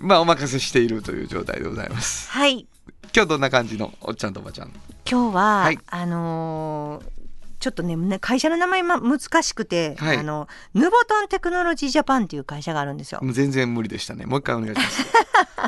[0.03, 2.29] まあお任せしているという状態でございます。
[2.31, 2.67] はい。
[3.15, 4.73] 今日どんな感じのおっちゃんとおばちゃん？
[5.09, 5.79] 今日は、はい。
[5.87, 7.15] あのー
[7.61, 10.17] ちょっとねね会社の名前ま難しくて、はい。
[10.19, 13.21] あのヌボトンテクノロジージャパンっていう会社があるんですよ。
[13.33, 14.27] 全然無理でしたね。
[14.27, 15.07] もう一回お願いします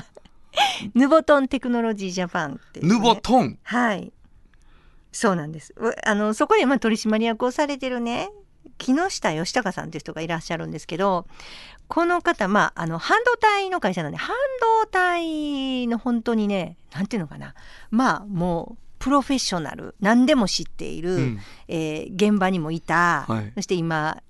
[0.94, 3.58] ヌボトンテクノロジージャパンってね、ヌボトン？
[3.62, 4.12] はい。
[5.12, 5.74] そうなんです。
[5.76, 8.30] うあのそこでまあ取締役をされてるね。
[8.78, 11.26] 木下義孝さんという人がいらっしゃるんですけど
[11.88, 14.36] この方まああの半導体の会社なんで半
[14.82, 17.54] 導体の本当にねなんていうのかな。
[17.90, 19.94] まあもうプロフェッショナル。
[20.00, 21.40] 何でも知っている、うん。
[21.68, 23.52] えー現場にもいた、はい。
[23.54, 24.22] そして今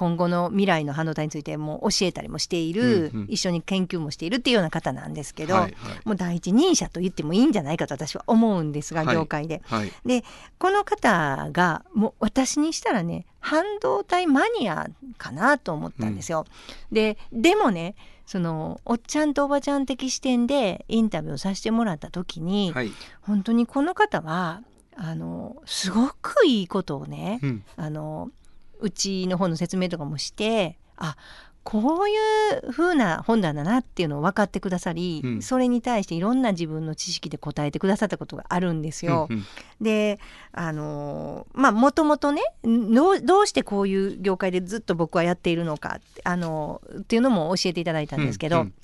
[0.00, 3.26] 今後の未来の半導体についても教えたりもしている、うんうん。
[3.28, 5.72] 一緒に研究もしているっていうような方なんですけど、はいはい。
[6.06, 9.60] もう第一人者と言ってもいいんじゃないかと私は思うんですが、はい業界で。
[9.66, 9.92] はい。
[10.06, 10.24] で
[10.58, 14.88] この方がもう私にしたらね半導体マニア
[15.18, 16.46] かなと思ったんですよ。
[16.90, 17.94] ででもね
[18.24, 22.90] そのおっちゃんとおばちゃん的視点でインタビューをさせてもらった時に、はい。
[23.20, 24.62] 本当にこの方は
[24.96, 27.64] あのすごくいいことをね、うん。
[27.76, 28.30] あの
[28.80, 31.16] うちの本の説明とかもしてあ
[31.62, 32.14] こうい
[32.68, 35.42] う風な本なんだなっていうのを分かってくださり、うん。
[35.42, 39.26] それに対していろんな自分の知識で答えてくださったことがあるんですよ。
[39.30, 39.44] うんうん
[39.80, 40.18] で
[40.52, 48.74] あのーまあもともとねどうどうしてこういう業界でずっと僕はやっているのかあのーっていうのも教えていただいたんですけど、うん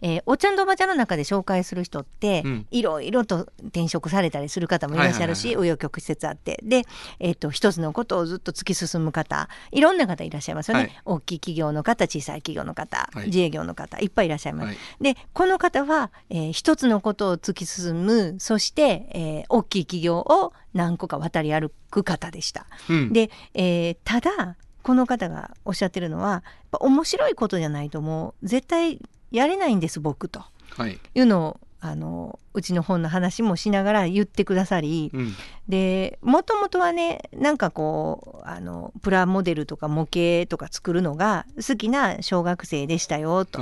[0.00, 2.66] えーおっちゃんとおばちゃんの中で紹介する人って、うん。
[2.70, 6.60] いろいろと転職されたりする方もいらっしゃるしはいはい紆余曲折あって。
[6.62, 6.84] で、
[7.18, 10.92] えー、と一つのことをずっと突き進む方いろんな方いらっしゃいますよね、はい。
[11.04, 13.26] 大きい企業の方小さい企業の方、はい。
[13.26, 14.66] 自営業の方いっぱいいらっしゃいます。
[14.66, 14.76] はい。
[15.00, 22.66] でこの方は、えー一つのことを突き進むそして、えー大きい企業を何個か渡り歩く方でした。
[22.88, 23.12] うん。
[23.12, 26.42] で、えーただこの方がおっしゃってるのは
[26.72, 28.98] 面白いことじゃないともう絶対
[29.32, 30.42] やれないんです僕と。
[30.76, 30.98] はい。
[31.14, 35.34] いうのをあのうちの本の話もしながら言ってくださり、うん。
[35.68, 43.58] でもともとはねなんかこうあのプラモデルとか模型とか作るのが好きな小学生でしたよと。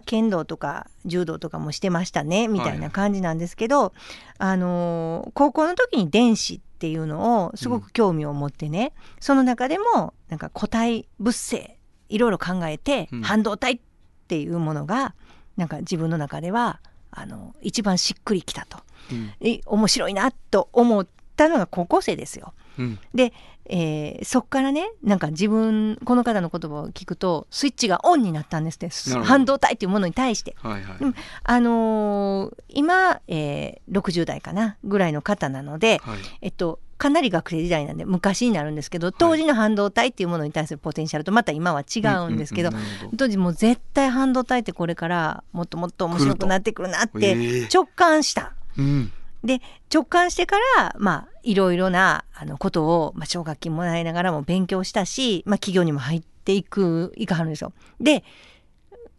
[0.00, 3.94] 剣道とか柔道とかもしてましたねみたいな感じなんですけど、
[4.36, 11.78] あのー高校の時に電子っていうのをすごく興味を持ってね、その中でもなんか固体物性
[12.10, 13.22] いろいろ考えて、うん。
[13.22, 13.89] 半導体って
[14.38, 15.14] いうものが
[15.56, 18.78] なんか自分の中ではあの一番しっくりきたと。
[19.10, 19.32] うん。
[19.40, 21.06] え面白いなと思っ
[21.36, 22.52] たのが高校生ですよ。
[22.78, 22.98] うん。
[23.14, 23.32] で、
[23.66, 28.86] えーそっからねなんか自分この方の言葉を聞くとスイッチがオンになったんですって。
[28.86, 29.24] なるほど。
[29.24, 30.54] 半導体っていうものに対して。
[30.58, 30.96] はいはい。
[31.00, 36.18] うんあのー今、えー60代かなぐらいの方なので、はい。
[36.42, 42.70] えっと、かなり学生時代なんで昔になるんですけど当時の半導体っていうものに対するポテンシャルとまた今は違うんですけど、
[43.16, 47.68] 当時もう絶対半導体ってこれからもっともっと面白くなってくるなってええ。
[47.72, 48.52] 直感した。
[48.76, 49.10] うん。
[49.42, 57.72] で直感してからまあいろいろなあのことを、まあ、奨学金もらいながらも勉強したし、まあ、企業にも入っていくいかはるんですよ。
[57.98, 58.24] で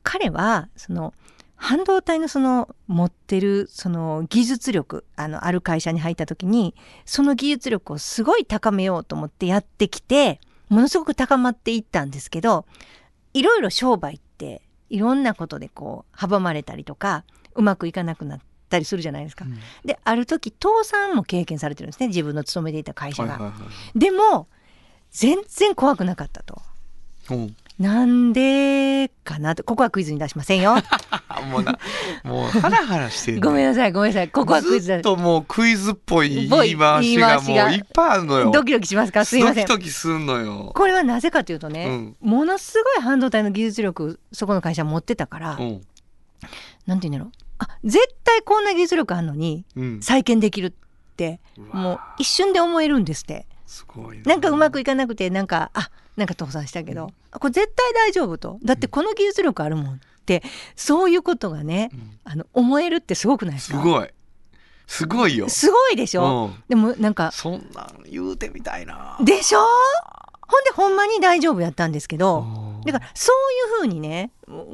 [0.03, 1.15] 彼はその
[1.61, 6.73] 半導体のその持ってるその技術力あのある会社に入った時に
[7.05, 12.65] その技術力をすごい高めようと思ってやってきてものすごく高まっていったんですけど
[13.35, 18.39] いろいろ商売っていろんなことでこう阻まれたりとかうまくいかなくなっ
[18.69, 19.45] たりするじゃないですか。
[19.85, 23.53] である時倒産も経験されてるんですね自分の勤めていた会社が。
[23.93, 24.47] でも
[25.11, 26.59] 全然怖くなかったと。
[27.79, 30.75] なんでかなとここはクイズに出しませんよ。
[31.27, 31.79] あ もうな
[32.23, 34.29] もうハラハラしてるごめんなさいごめんなさい。
[34.29, 38.51] ここはクイズずっともうクイズっぽい言い回しがもう言いっぱいあるのよ。
[38.51, 39.65] ドキドキしますかすいません。
[39.65, 40.71] ドキドキすんのよ。
[40.75, 45.81] これはなぜかというとね、ものすごい半導体の技術力そこの会社持ってたから、うん。
[46.85, 47.31] なんて言うんだろう。
[47.59, 50.01] あ絶対こんな技術力あるのにうん。
[50.01, 50.71] 再建できるっ
[51.15, 54.35] てうわもう一瞬で思えるんですってすごいな。
[54.35, 58.59] んかうまくいいかなくてなんかあなんか倒産したけど、あこれ絶対大丈夫と。
[58.65, 60.43] だってこの技術力あるもんって
[60.75, 61.89] そういうことがね
[62.25, 63.77] あの思えるってすごくないですか？
[63.77, 64.09] すごい。
[64.87, 65.47] すごいよ。
[65.47, 66.63] すごいでしょ、うん。
[66.67, 69.17] でもなんかそんなん言うてみたいな。
[69.23, 69.59] でしょ？
[70.41, 72.81] ほんでほんまに大丈夫やったんですけどうん。
[72.81, 74.31] だからそういうふうにね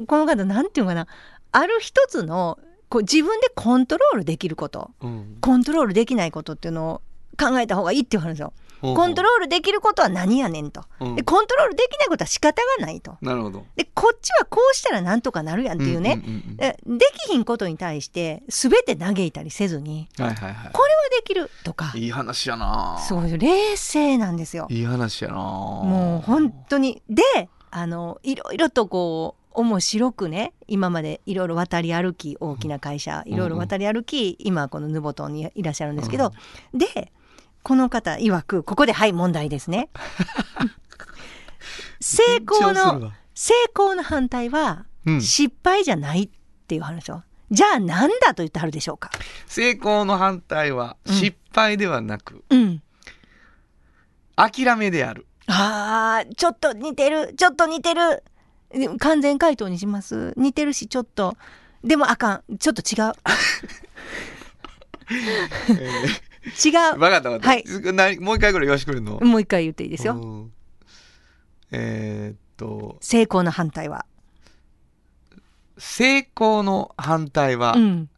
[0.08, 1.06] この方なんていうのかな
[1.52, 4.90] ある一つのこう自分でコントロールできること。
[5.00, 5.38] うん。
[5.40, 7.02] コントロールできないことっていうのを
[7.38, 8.52] 考えた方がいいって言われるんですよ。
[8.80, 10.84] コントロールできることは何やねんと。
[11.00, 11.16] うん。
[11.16, 13.16] でコントロールできないことは仕方がないと。
[13.20, 13.66] なるほど。
[13.76, 20.54] でこっちはこうしたらなんとかなるやんっていうね、んんうんでできひんことに対して全て嘆いたりせずにうんはいはい。
[20.54, 21.92] はこれはできるとか。
[21.94, 22.98] いいい話やな。
[23.00, 24.66] すごい冷静なんですよ。
[24.70, 25.36] いい話やな。
[25.36, 27.02] もう本当に。
[27.08, 27.22] で
[27.70, 36.32] あのいろいろとこう面白くね今までいろいろ渡り歩き大きな会社いろいろ渡り歩き今はこのヌボトンにいらっしゃるんですけど、
[36.72, 37.12] で
[37.68, 39.90] この方曰くここではい問題ですね。
[42.00, 43.12] 成功のわ。
[43.34, 45.20] 成功の反対はうん。
[45.20, 46.30] 失敗じゃないっ
[46.66, 49.10] ていう話をじゃあ何だと言ってはるでしょうか。
[49.46, 51.14] 成功の反対はうん。
[51.14, 52.82] 失敗ではなく、うん。
[54.34, 55.26] 諦めである。
[55.46, 58.24] あーちょっと似てるちょっと似てる。
[58.98, 60.32] 完全回答にします。
[60.38, 61.36] 似てるしちょっと。
[61.84, 62.56] でもあかん。
[62.58, 63.12] ちょっと違う
[66.48, 66.98] 違う。
[66.98, 67.64] 分かった分かった、はい。
[67.92, 69.20] なもう一回ぐらい言わしてくれるの？
[69.20, 70.52] もう一回言っていいですよ、うん。
[71.70, 72.96] えーっと。
[73.00, 74.06] 成功の反対は。
[75.76, 78.10] 成功の反対はうん。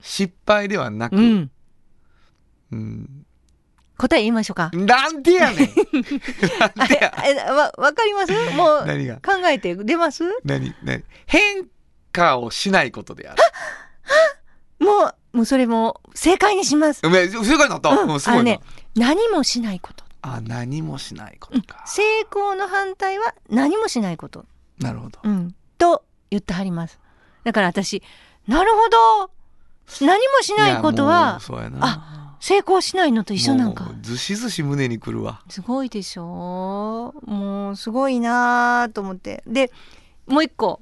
[0.00, 1.50] 失敗ではなく、うん。
[2.72, 3.26] うん。
[3.98, 4.70] 答え言いましょうか。
[4.72, 5.68] なんでやねん。
[6.76, 7.14] なんでや。
[7.24, 8.32] えわわかります？
[8.56, 9.16] もう何が？
[9.16, 10.24] 考えて出ます？
[10.44, 11.04] 何何？
[11.26, 11.68] 変
[12.10, 13.42] 化をしないことである。
[14.84, 18.10] もうもうそれも正解にします、正解になった、うん。
[18.10, 18.60] うんすごいね
[18.94, 20.04] 何もしないこと。
[20.22, 24.44] あ何もしないことか、成功の反対は何もしないこと、
[24.78, 25.18] なるほど。
[25.22, 27.00] うん、と言ってはります。
[27.44, 28.02] だから私
[28.46, 29.30] なるほど。
[30.00, 31.40] 何もしないことは
[31.80, 33.90] あ成功しないのと一緒なんか。
[34.00, 35.42] ずしずし胸にくるわ。
[35.48, 37.14] すごいでしょ。
[37.24, 39.42] もうすごいなと思って。
[39.46, 39.72] で
[40.26, 40.80] もう一個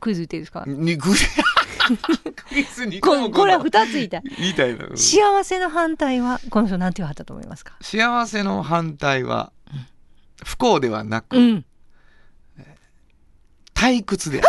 [0.00, 0.64] クイズ言っていいですか？
[0.66, 1.24] にクイズ？
[3.00, 4.22] ここれは二つ言いたい。
[4.38, 4.96] 言いたいな、うん。
[4.96, 7.74] 幸せの反対はこの人なんて言わはったと思いますか？
[7.80, 9.52] 幸せの反対は
[10.44, 11.64] 不幸ではなく、うん。
[13.74, 14.48] 退屈である。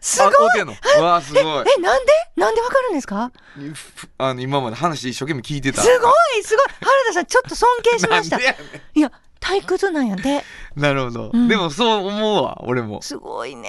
[0.00, 0.28] すごい。
[0.28, 0.74] あ合うてんの。
[0.98, 1.42] うわあすごい。
[1.42, 2.12] えなんで？
[2.36, 3.30] なんでわかるんですか？
[3.74, 5.80] ふあの今まで話一生懸命聞いてた。
[5.80, 6.08] すご
[6.38, 6.66] いすごい。
[6.80, 8.36] 原田さんちょっと尊敬しました。
[8.38, 8.58] なんでやね
[8.94, 9.12] いや
[9.42, 10.38] 退屈なんやで。
[10.38, 11.48] んなるほど、うん。
[11.48, 13.02] でもそう思うわ俺も。
[13.02, 13.68] すごいね。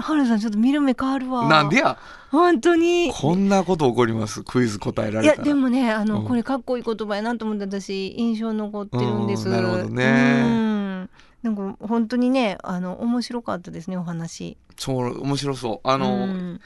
[0.00, 1.46] 原田さんちょっと見る目変わるわ。
[1.48, 1.98] なんでや？
[2.30, 3.12] 本当に。
[3.12, 4.42] こんなこと起こります？
[4.42, 5.48] クイズ答えらいやれたら。
[5.48, 6.26] でもねあの、うん。
[6.26, 9.48] これかっこいい言葉やなと思って私印象残ってるんです。
[9.48, 10.04] うんなるほどね。
[10.44, 11.10] うん。
[11.42, 14.56] なんか本当にねあの面白かったですねお話。
[14.78, 15.88] そう面白そう。
[15.88, 16.60] あの、うん。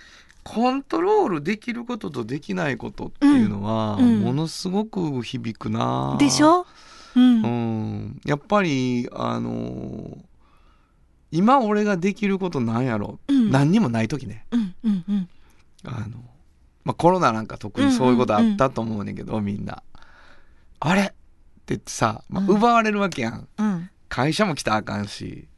[0.44, 6.68] コントロールできることとできないことっていうのは、ものすごく響くなでしょ？
[7.16, 10.18] うん、うん、やっぱりあの
[11.32, 13.50] 今俺ができることなんやろ、うん。
[13.50, 14.46] 何にもない時ね。
[14.52, 15.28] うんうんうん。
[15.84, 16.18] あの、
[16.84, 19.82] まあ、コロナなんか特にそういうことあったと思うねんけど、みんな。
[20.78, 21.02] あれ？
[21.02, 21.14] って
[21.66, 22.50] 言ってさ、まあ、うん。
[22.50, 23.48] 奪われるわけやん。
[23.58, 23.90] うん。
[24.08, 25.48] 会社も来たらあかんし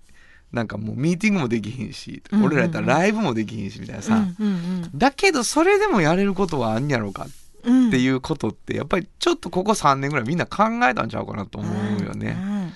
[0.53, 2.53] なんかもうミーティングもできひんし、うんうんうん。
[2.53, 7.31] 俺らやったらライブもできひんしみたいなさ、うんうんだけどそれでもやれることはあんやろうかうん
[7.61, 12.33] っていうことってやっぱりちょっとここ3年ぐらいみんな考えたんちゃうかなと思うよね。
[12.33, 12.73] ん。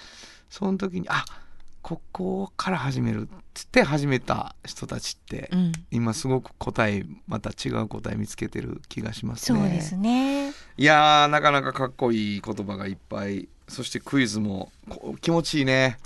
[0.50, 1.24] その時にあ
[1.82, 5.72] ここから始めるっつって始めた人たちって、うん。
[5.90, 9.58] 今すごく答えまた違う答え見つけてる気がしますね。
[9.58, 10.50] そうですね。
[10.50, 13.48] いやーなかなかかっこいい言葉がいっぱい。
[13.68, 15.98] そしてクイズもこ気持ちいいね、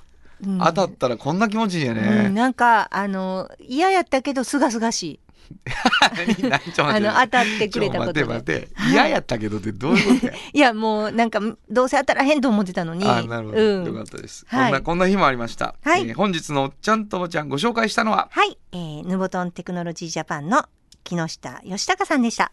[0.45, 0.59] うん。
[0.59, 2.29] 当たったらこんな気持ちいいんやうん、ね。
[2.31, 5.20] なんかあの嫌やったけどすがすがしい
[6.40, 8.24] 何何ちょあの当たってくれたことで。
[8.24, 10.32] 待て嫌やったけどってどういうことや？
[10.53, 11.40] いやもうなんか
[11.70, 13.05] どうせ当たらへんと思ってたのに。
[13.05, 16.09] あなるほど、うん、よかったです、はいこんなこんな日もありました、はい。
[16.09, 18.28] えー本日のおっちゃんとおばちゃんご紹介したのは？
[18.30, 20.64] はい、えー、ヌボトンテクノロジージャパンの
[21.05, 22.53] 木下義孝さんでした。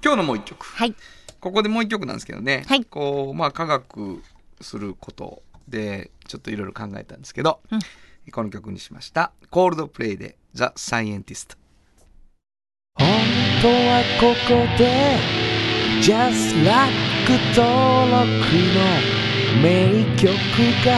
[0.00, 0.64] 今日のもう一曲。
[0.64, 0.94] はい。
[1.40, 2.84] ここでもう一曲なんですけどね、はい。
[2.84, 4.22] こうまあ科学
[4.60, 7.78] することでちょっといろいろ考えたんですけど、うん。
[8.30, 9.32] この曲にしました。
[9.50, 11.56] コールドプレイで「ザ・サイエンティスト
[12.94, 13.08] 本
[13.62, 15.16] 当はここで
[16.02, 16.92] Just Like
[17.56, 18.28] 登録
[18.74, 18.78] の
[19.62, 20.26] 名曲
[20.84, 20.88] が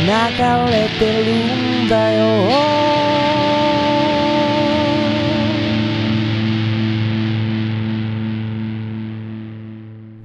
[0.00, 0.10] 流
[0.72, 2.18] れてるんだよ。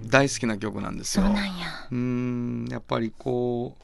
[0.09, 1.25] 大好きな曲なんですよ。
[1.25, 1.31] や。
[1.91, 3.83] うーんやっぱりこう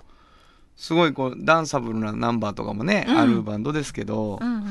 [0.80, 3.18] すごいこうダンサブルなナンバーとかもね、うん。
[3.18, 4.64] あるバンドですけど、うんうん。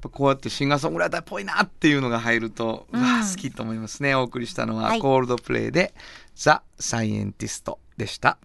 [0.00, 3.00] ぱこうやってシンガーソングライターっぽいなっていうのが入ると、うん。
[3.02, 4.14] 好きと思いますね。
[4.14, 4.98] お送りしたのは、はい。
[4.98, 5.92] コールドプレイで
[6.34, 8.38] 「ザ・サイエンティスト」でした。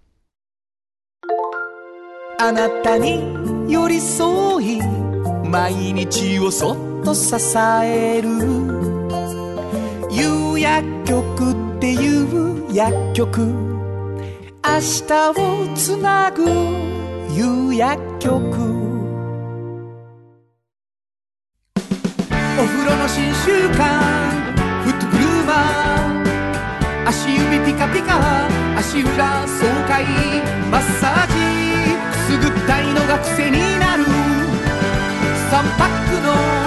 [2.40, 4.82] あなたに寄り添い
[5.50, 8.30] 毎日をそっと支える。
[10.12, 13.77] 夕薬局っていう薬局
[14.70, 14.84] 明日
[15.32, 15.34] を
[15.76, 16.44] つなぐ
[17.34, 18.36] 夕薬局。
[22.60, 23.80] お風呂の新習慣
[24.84, 28.20] フットグルーマー足指ピカピカ
[28.78, 30.04] 足裏爽快。
[30.70, 31.34] マッサージ。
[32.12, 34.04] くすぐったいのが癖になる。
[34.04, 36.67] 3パックの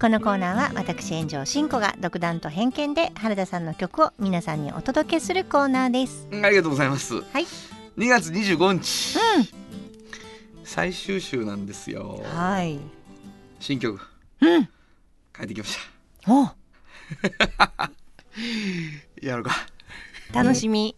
[0.00, 6.28] このコーナーは私炎上真子が独断と偏見で原田さんの曲を皆さんにお届けするコーナーです。
[6.30, 7.14] ありがとうございます。
[7.14, 7.44] はい。
[7.96, 9.48] 2月25日、うん。
[10.62, 12.22] 最終週なんですよ。
[12.32, 12.78] はい。
[13.58, 14.00] 新曲。
[14.40, 14.66] うん。
[15.36, 15.76] 帰ってきまし
[16.28, 16.46] お。
[16.46, 16.54] た
[19.26, 19.50] やろうか。
[20.32, 20.94] 楽しみ。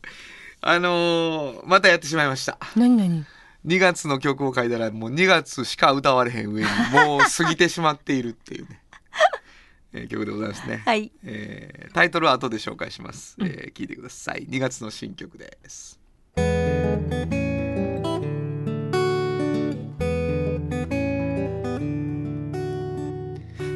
[0.60, 2.58] あのーまたやってしまいました。
[2.76, 3.24] 何何
[3.66, 8.79] ？2月の曲を書いたらもう2月しか歌われへん上にもう過ぎてしまっているっていうね、
[9.92, 11.10] えー曲でございますね、はい。
[11.24, 14.46] えータイトルは後で紹介します、えー聞いてください。
[14.48, 15.98] 2月の新曲です。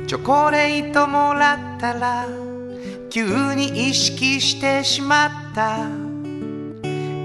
[0.07, 2.29] チョコレートもらったら
[3.11, 5.89] 急に意識してしまった。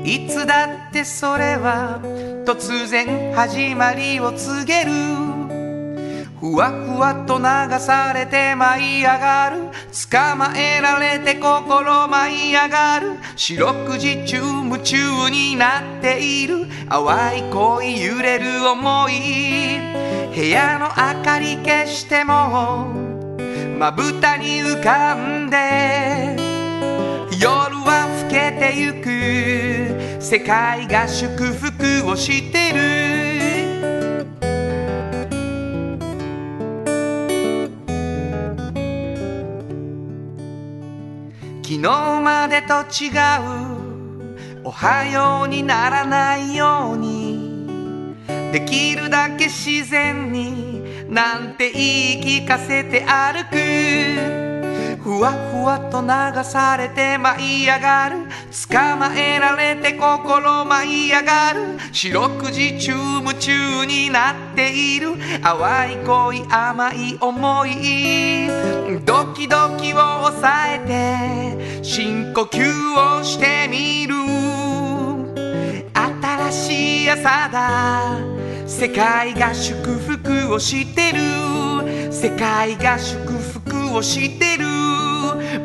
[0.04, 2.00] いつだってそれは
[2.46, 4.92] 突然始まりを告げる
[6.40, 7.44] ふわふわと流
[7.80, 9.58] されて舞い上がる。
[10.10, 13.18] 捕まえられて心舞い上がる。
[13.36, 16.66] 四六時中夢中になっている。
[16.90, 19.80] 淡い恋揺れる想い。
[20.34, 22.88] 部屋の明かり消しても
[23.78, 26.38] まぶたに浮かんで
[27.38, 30.22] 夜は更けてゆく。
[30.22, 33.09] 世界が祝福をしてる。
[41.82, 44.62] 日までと違う。
[44.64, 48.16] おはようにならないように。
[48.52, 51.10] できるだけ自然に。
[51.10, 54.49] なんて言い聞かせて歩く。
[55.04, 58.18] ふわふわと流されて舞い上がる。
[58.68, 61.80] 捕まえられて心舞い上がる。
[61.92, 62.92] 四六時中
[63.22, 65.14] 夢中になっている。
[65.42, 68.50] 淡い恋甘い思い。
[69.06, 69.98] ドキドキを
[70.28, 74.16] 抑えて深呼吸をしてみる。
[75.94, 78.18] 新しい朝だ。
[78.68, 81.20] 世界が祝福をしてる。
[82.12, 84.79] 世界が祝福をしてる。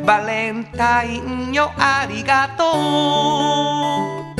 [0.05, 4.35] バレンタインよありがとう。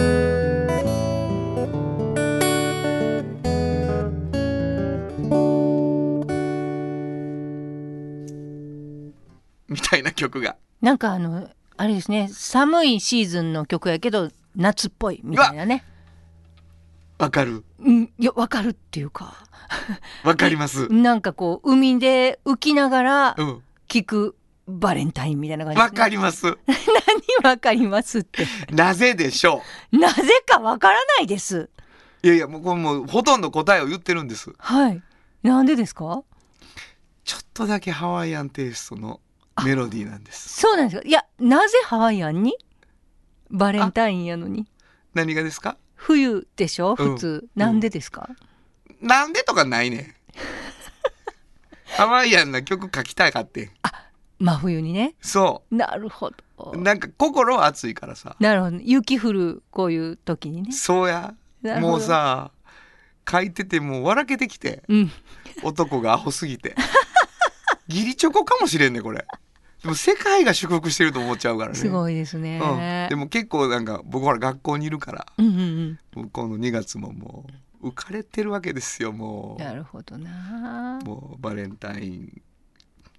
[9.67, 10.55] みたいな曲が。
[10.81, 15.83] なんかあのあれですね寒いシーズンの曲やけど夏っぽいみたいなね。
[17.17, 17.63] わかる。
[17.79, 19.33] うんいやわかるっていうか。
[20.23, 20.89] わかります。
[20.89, 23.63] なんかこう海で浮きながらうん。
[23.87, 24.35] 聴く
[24.67, 26.45] バレンタインみたいな感じ、わかります。
[26.67, 28.47] 何わかりますって。
[28.71, 29.61] なぜでしょ
[29.91, 31.57] なぜかわからないです。
[31.57, 31.69] う
[32.23, 34.51] いやいやもうこれもうほとんど答えを言ってるんです。
[34.57, 35.01] はい。
[35.43, 36.23] なんでですか？
[37.23, 39.19] ちょっとだけハワイアンテイストの
[39.63, 40.49] メロディーなんです。
[40.49, 41.07] そうなんですか？
[41.07, 42.57] いやなぜハワイアンに？
[43.51, 44.65] バレンタインやのに。
[45.13, 45.77] 何がですか？
[45.95, 46.95] 冬でしょ？
[46.97, 47.13] うん。
[47.13, 48.29] 普通、なんでですか、
[49.01, 50.15] なんでとかないねん。
[51.85, 53.71] ハワイアンな曲書きたいかって
[54.39, 55.15] 真冬にね。
[55.21, 56.71] そなるほど。
[56.73, 58.35] うなんか心は熱いからさ。
[58.39, 60.71] なるほど雪降るこういう時にね。
[60.71, 61.33] そうや。
[61.79, 62.51] もうさ
[63.29, 64.83] 書いててもう笑けてきて。
[64.87, 65.11] うん。
[65.63, 66.75] 男がアホすぎて。
[67.87, 69.25] ギリチョコかもしれんねこれ。
[69.81, 71.75] でも世界が祝福してると思っちゃうからね。
[71.75, 75.27] すごいですね、うん、でも結構なんか僕ほら学校にいるから。
[75.37, 77.45] うんうん向こうの2月もも
[77.81, 79.61] う浮かれてるわけですよもう。
[79.61, 80.99] んなるほどな。
[81.03, 82.41] うもうバレンタイン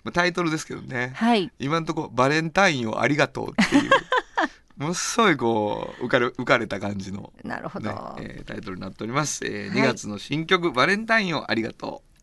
[0.07, 1.11] まあタイトルですけどね。
[1.17, 1.51] はい。
[1.59, 3.91] 今のところバレンタインをありがとうっていう。
[4.79, 9.79] ものすごいこう浮かれ浮かれた感じの、なるほど、ねえータイトルになっております、えーはい。
[9.81, 12.23] 2月の新曲、バレンタインをありがとう。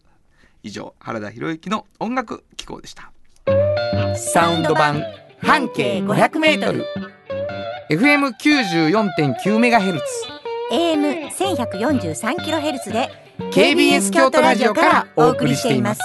[0.62, 3.12] 以上原田博之の音楽機構でした。
[4.16, 5.04] サウンド版
[5.42, 6.86] 半径 500m
[7.90, 10.06] FM94.9 メガヘルツ。
[10.72, 13.10] AM 1143キロヘルツで
[13.52, 16.02] KBS 京都ラジオからお送りしています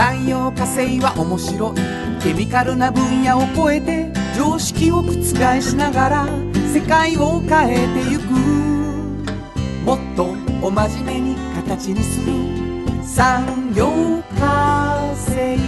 [0.00, 5.12] 産業化成は面白いケミカルな分野を超えて常識を覆
[5.60, 6.26] しながら
[6.72, 8.32] 世界を変えてゆく
[9.84, 10.24] もっと
[10.62, 12.32] お真面目に形にする。
[13.04, 13.90] 産業
[14.38, 15.58] 化成。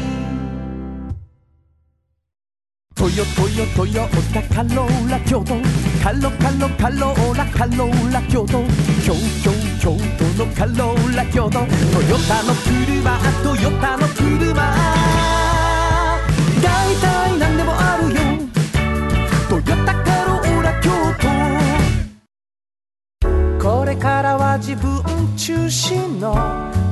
[2.95, 5.57] トヨトヨトヨタカローラ京都
[6.03, 8.63] カロカロカローラカローラ京都
[9.05, 9.13] 京
[9.45, 9.53] 京
[9.83, 13.09] 京都のカローラ京都トヨタの車ト
[13.57, 14.55] ヨタの車
[16.63, 18.21] 大体何でもあるよ。
[19.51, 20.91] トヨタカローラ京
[23.59, 23.69] 都。
[23.79, 25.03] これからは自分
[25.37, 26.37] 中心の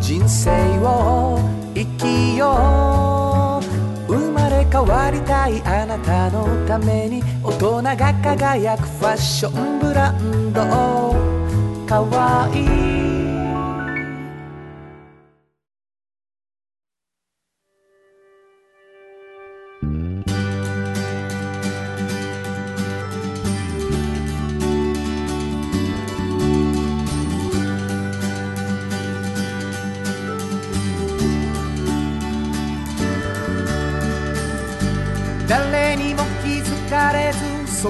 [0.00, 0.50] 人生
[0.80, 1.38] を
[1.76, 3.60] 生きよ
[4.08, 4.12] う。
[4.12, 10.60] 生まれ変わりたいあなたのために大人が輝くファッションブランド。
[11.86, 13.09] かわいい。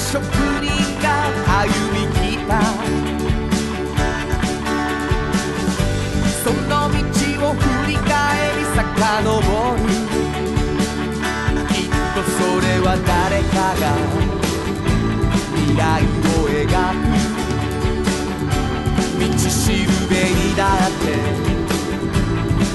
[0.00, 0.66] 職人
[1.02, 1.06] が
[1.60, 2.50] 歩み来た
[6.42, 6.96] その道
[7.46, 8.08] を振り返
[8.56, 8.76] り遡
[9.76, 9.82] る
[11.68, 13.84] きっとそれは誰かが
[15.54, 16.64] 未来を描
[16.96, 17.04] く
[19.20, 21.04] 道しるべにだって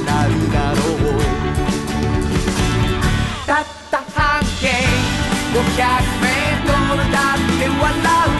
[0.05, 1.25] なるだろう。
[3.47, 4.67] たった半径
[5.53, 5.59] 500
[6.21, 6.34] メートル。
[7.85, 8.34] だっ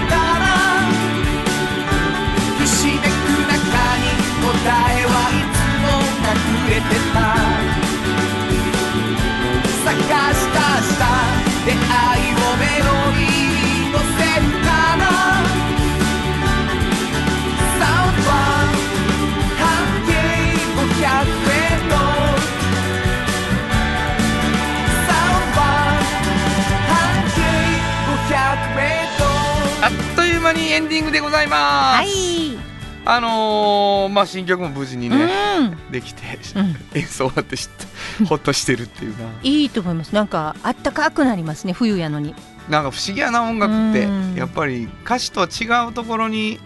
[31.16, 32.58] でございます、はい。
[33.06, 35.92] あのーまあ新曲も無事にね、うん。
[35.92, 36.22] できて、
[36.56, 37.56] うん演奏終わって
[38.28, 40.14] ほっとしてるっていうな いいと思います。
[40.14, 41.72] なんかあったかくなりますね。
[41.72, 42.36] 冬やのに。
[42.68, 46.60] なんか不思議やな音楽ってうんやっぱり歌詞とは違うところに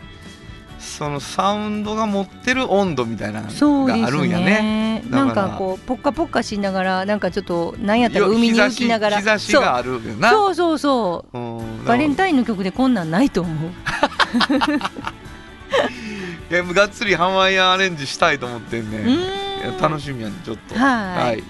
[0.80, 4.46] そのサウンドが持ってる温度みたいなのがあるんやね。
[4.46, 5.04] ね。
[5.12, 9.18] なんかこうポッカポッカしながらなんかちょっとなんやったらよ海に浮きながら。
[9.18, 10.32] 日差しがあるよな。
[10.32, 13.72] そうそうそうバレンタインの曲でこんなんないと思う。
[16.50, 19.06] いやがっつりハワイアンアレンジしたいと思ってんね。
[19.80, 20.76] 楽しみやねちょっと。
[20.76, 21.44] はい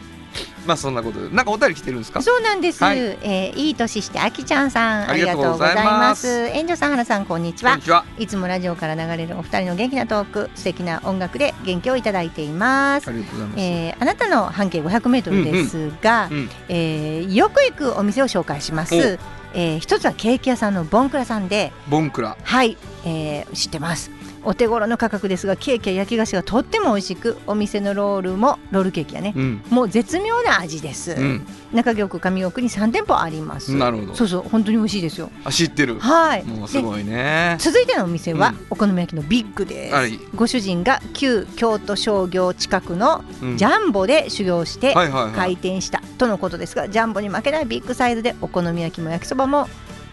[0.68, 2.22] まあそんなことでなんかお便り来てるんですか？
[2.22, 2.84] そうなんです。
[2.84, 5.84] はいえーいい年してあきちゃんさんありががとうございま。
[6.00, 7.80] ます遠慮さん原さんこんにちは。
[8.18, 13.12] いつもラジオから流れるお二人の元気なトーク、素敵な音楽で元気をいただいていますあ。
[13.14, 13.60] りがとうございます。
[13.62, 19.18] えーあなたの半径500メートルですが、うんえーよく行くお店を紹介します。
[19.54, 22.38] えー一つはケーキ屋さんのボンクラさんで、ボンクラ。
[22.41, 24.12] はい、えー知ってます。
[24.44, 29.62] お手頃の価格ですがケーキや焼き菓子がとっても美味しくお店のロールもロールケーキやね、うん。
[29.70, 31.46] もう絶妙な味です、うん。
[31.74, 36.00] 中京区上京区に3店舗ありますなるほどそうそう本当に美味しいですよあ知ってる。
[36.00, 37.64] はいもうすごいねで。
[37.64, 40.20] 続いてのお店は、うんお好み焼きのビッグです、はい。
[40.36, 44.94] ご主人が旧京都商業近くのうんジャンボで修行して。
[45.36, 49.68] 開店したとのことですがジャンボに負けないビッグサイズでお好み焼きも焼きそばも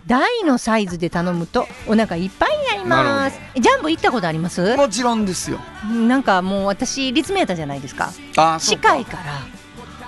[0.06, 3.40] 大のサイズで頼むとお腹いっぱいになります。
[3.56, 4.76] ジャンボ行ったことあります？
[4.76, 5.58] もちろんですよ。
[5.90, 8.12] なんかもう私立命やったじゃないですか。
[8.36, 9.44] あ近いから。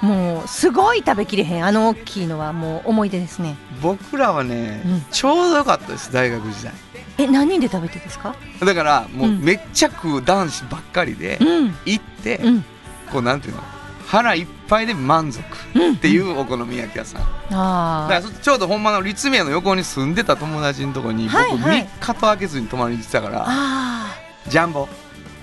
[0.00, 1.66] もうすごい食べきれへん。
[1.66, 3.56] あの大きいのはもう思い出ですね。
[3.82, 5.04] 僕らはね、うん。
[5.10, 6.72] ちょうどよかったです大学時代。
[7.18, 8.36] え何人で食べてですか？
[8.60, 9.40] だからもううん。
[9.42, 11.74] めっちゃ食う男子ばっかりでうん。
[11.84, 12.64] 行って、うん。
[13.10, 13.62] こうなんていうの？
[14.06, 15.42] 腹いっぱいで満足
[15.74, 21.86] うんっていうお好み焼き屋さん、あだからちょうどほんまの立命の横に住んでた友達のとこに僕はいはい。
[21.86, 24.14] 3日と空けずに泊まりに行ってたから、あ
[24.48, 24.88] ジャンボ。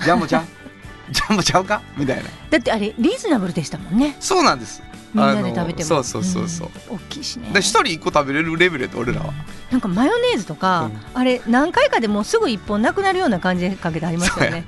[0.04, 0.48] ジャンボちゃん？
[1.12, 1.82] ジャンボちゃうか？
[1.98, 2.24] みたいな。
[2.24, 4.16] ーだってあれリーズナブルでしたもんね。
[4.20, 4.82] そうなんです。
[5.14, 5.88] みんなで食べても。
[5.88, 6.96] そうそうそうそう、うん。
[6.98, 7.50] 大きいしね。
[7.54, 9.34] で一人一個食べれるレベルで俺らは、
[9.72, 14.66] なんかマヨネーズとか、あれ何回かでもうすぐ一本なくなるような感じでかけてありますよね。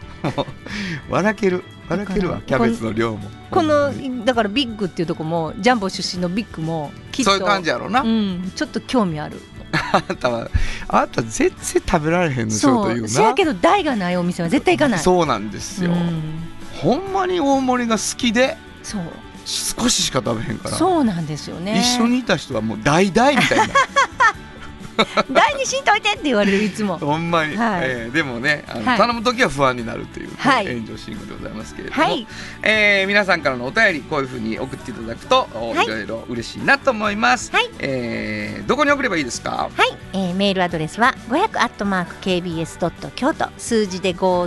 [1.10, 3.30] 笑ける笑けるわキャベツの量も。
[3.50, 3.92] この
[4.26, 9.40] だからビッグっていうとこもジャンボ出身のビッグもきっとそういう感じやろうな、うん、ちょっと興味ある。
[9.72, 10.50] あ なたは
[10.88, 13.08] あなた全然食べられへんのしょそうというな。
[13.08, 15.00] せやけど台がないお店は絶対行かない。
[15.00, 16.22] そうなんですよ、うん。
[16.74, 19.02] ほんまに大盛りが好きでそう。
[19.46, 20.76] 少ししか食べへんから。
[20.76, 21.80] そうなんですよね。
[21.80, 23.74] 一緒にいた人はもう大々みたいな
[25.32, 26.98] 台にしんといてって言われるいつも。
[26.98, 27.82] ほんまに、はい。
[27.84, 28.98] えーでもねあの、はい。
[28.98, 30.68] 頼む時は不安になるという、ねはい。
[30.68, 32.28] 炎上シーンでございますけれども、はい。
[32.64, 35.86] えー皆さんからのお便りこういうふうに送っていただくと、おはい。
[35.86, 37.70] いろいろ嬉しいなと思います、はい。
[37.80, 39.70] えーどこに送ればいいですか？
[39.76, 43.48] はい、えーメールアドレスは500アットマーク KBS ドット京都。
[43.58, 44.38] 数字で500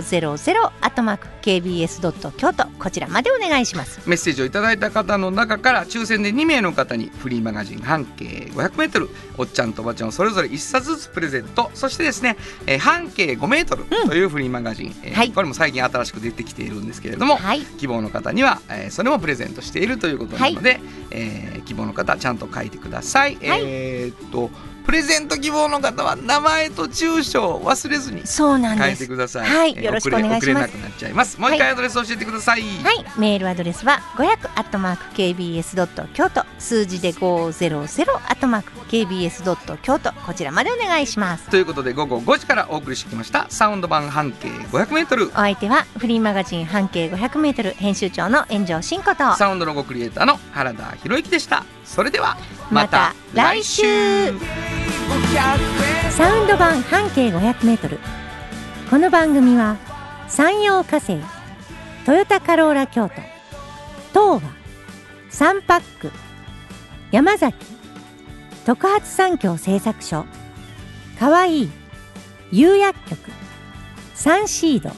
[0.81, 2.65] アットマーク KBS ドット京都。
[2.79, 3.99] こちらまでお願いします。
[4.05, 11.71] メッセージをいただいた方の中から抽選で2名の方にフリーマガジン半径 500m おっちゃんとおばちゃんをそれぞれ1冊ずつプレゼント。
[11.73, 15.31] そしてですね、えー半径 5m というフリーマガジン、えーはい。
[15.31, 17.61] これも最近新しく出てきているんですけれども、はい。
[17.61, 20.79] 希望の方には、えーそれもプレゼントしているということなので、
[21.11, 23.61] えー希望の方ちゃんと書いてください、はい。
[23.63, 24.49] えーっと
[24.91, 29.47] プレゼント希望の方は名前と住所を忘れずにそうなん書いですてください。
[29.47, 30.43] はいえーよろしくお願いします。
[30.43, 31.39] 送れ送れなくなっちゃいます。
[31.39, 41.49] もう一回アドレス教えてください、はい、メールアドレスは500アットマーク KBS ドット京都数字で500アットマーク KBS ドット京都こちらまでお願いします。
[41.49, 43.45] ということで午後5時からお送りしてきました。
[43.47, 49.37] サウンド版半径 500m お相手はフリーマガジン半径 500m 編集長の炎上真子と。
[49.37, 51.63] サウンドロゴクリエイターの原田博之でした。
[51.85, 52.35] それでは
[52.69, 53.85] また来週。
[56.09, 57.97] サウンド版半径 500m
[58.89, 59.77] この番組は
[60.27, 61.17] 山陽火星
[62.05, 63.09] トヨタカローラ京
[64.13, 64.51] 都東和
[65.29, 66.11] サンパック
[67.11, 67.65] 山崎
[68.65, 70.25] 特発産業製作所
[71.17, 71.71] かわいい
[72.51, 73.31] 釉薬局
[74.13, 74.91] サンシード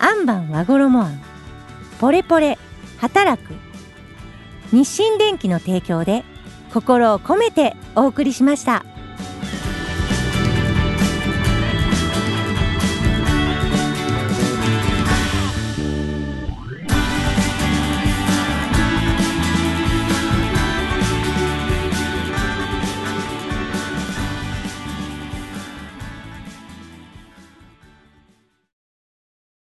[0.00, 1.22] アンバン和衣あん
[2.00, 2.58] ポレポレ
[2.98, 3.54] 働く
[4.72, 6.24] 日清電機の提供で
[6.72, 8.84] 心を込めてお送りしました。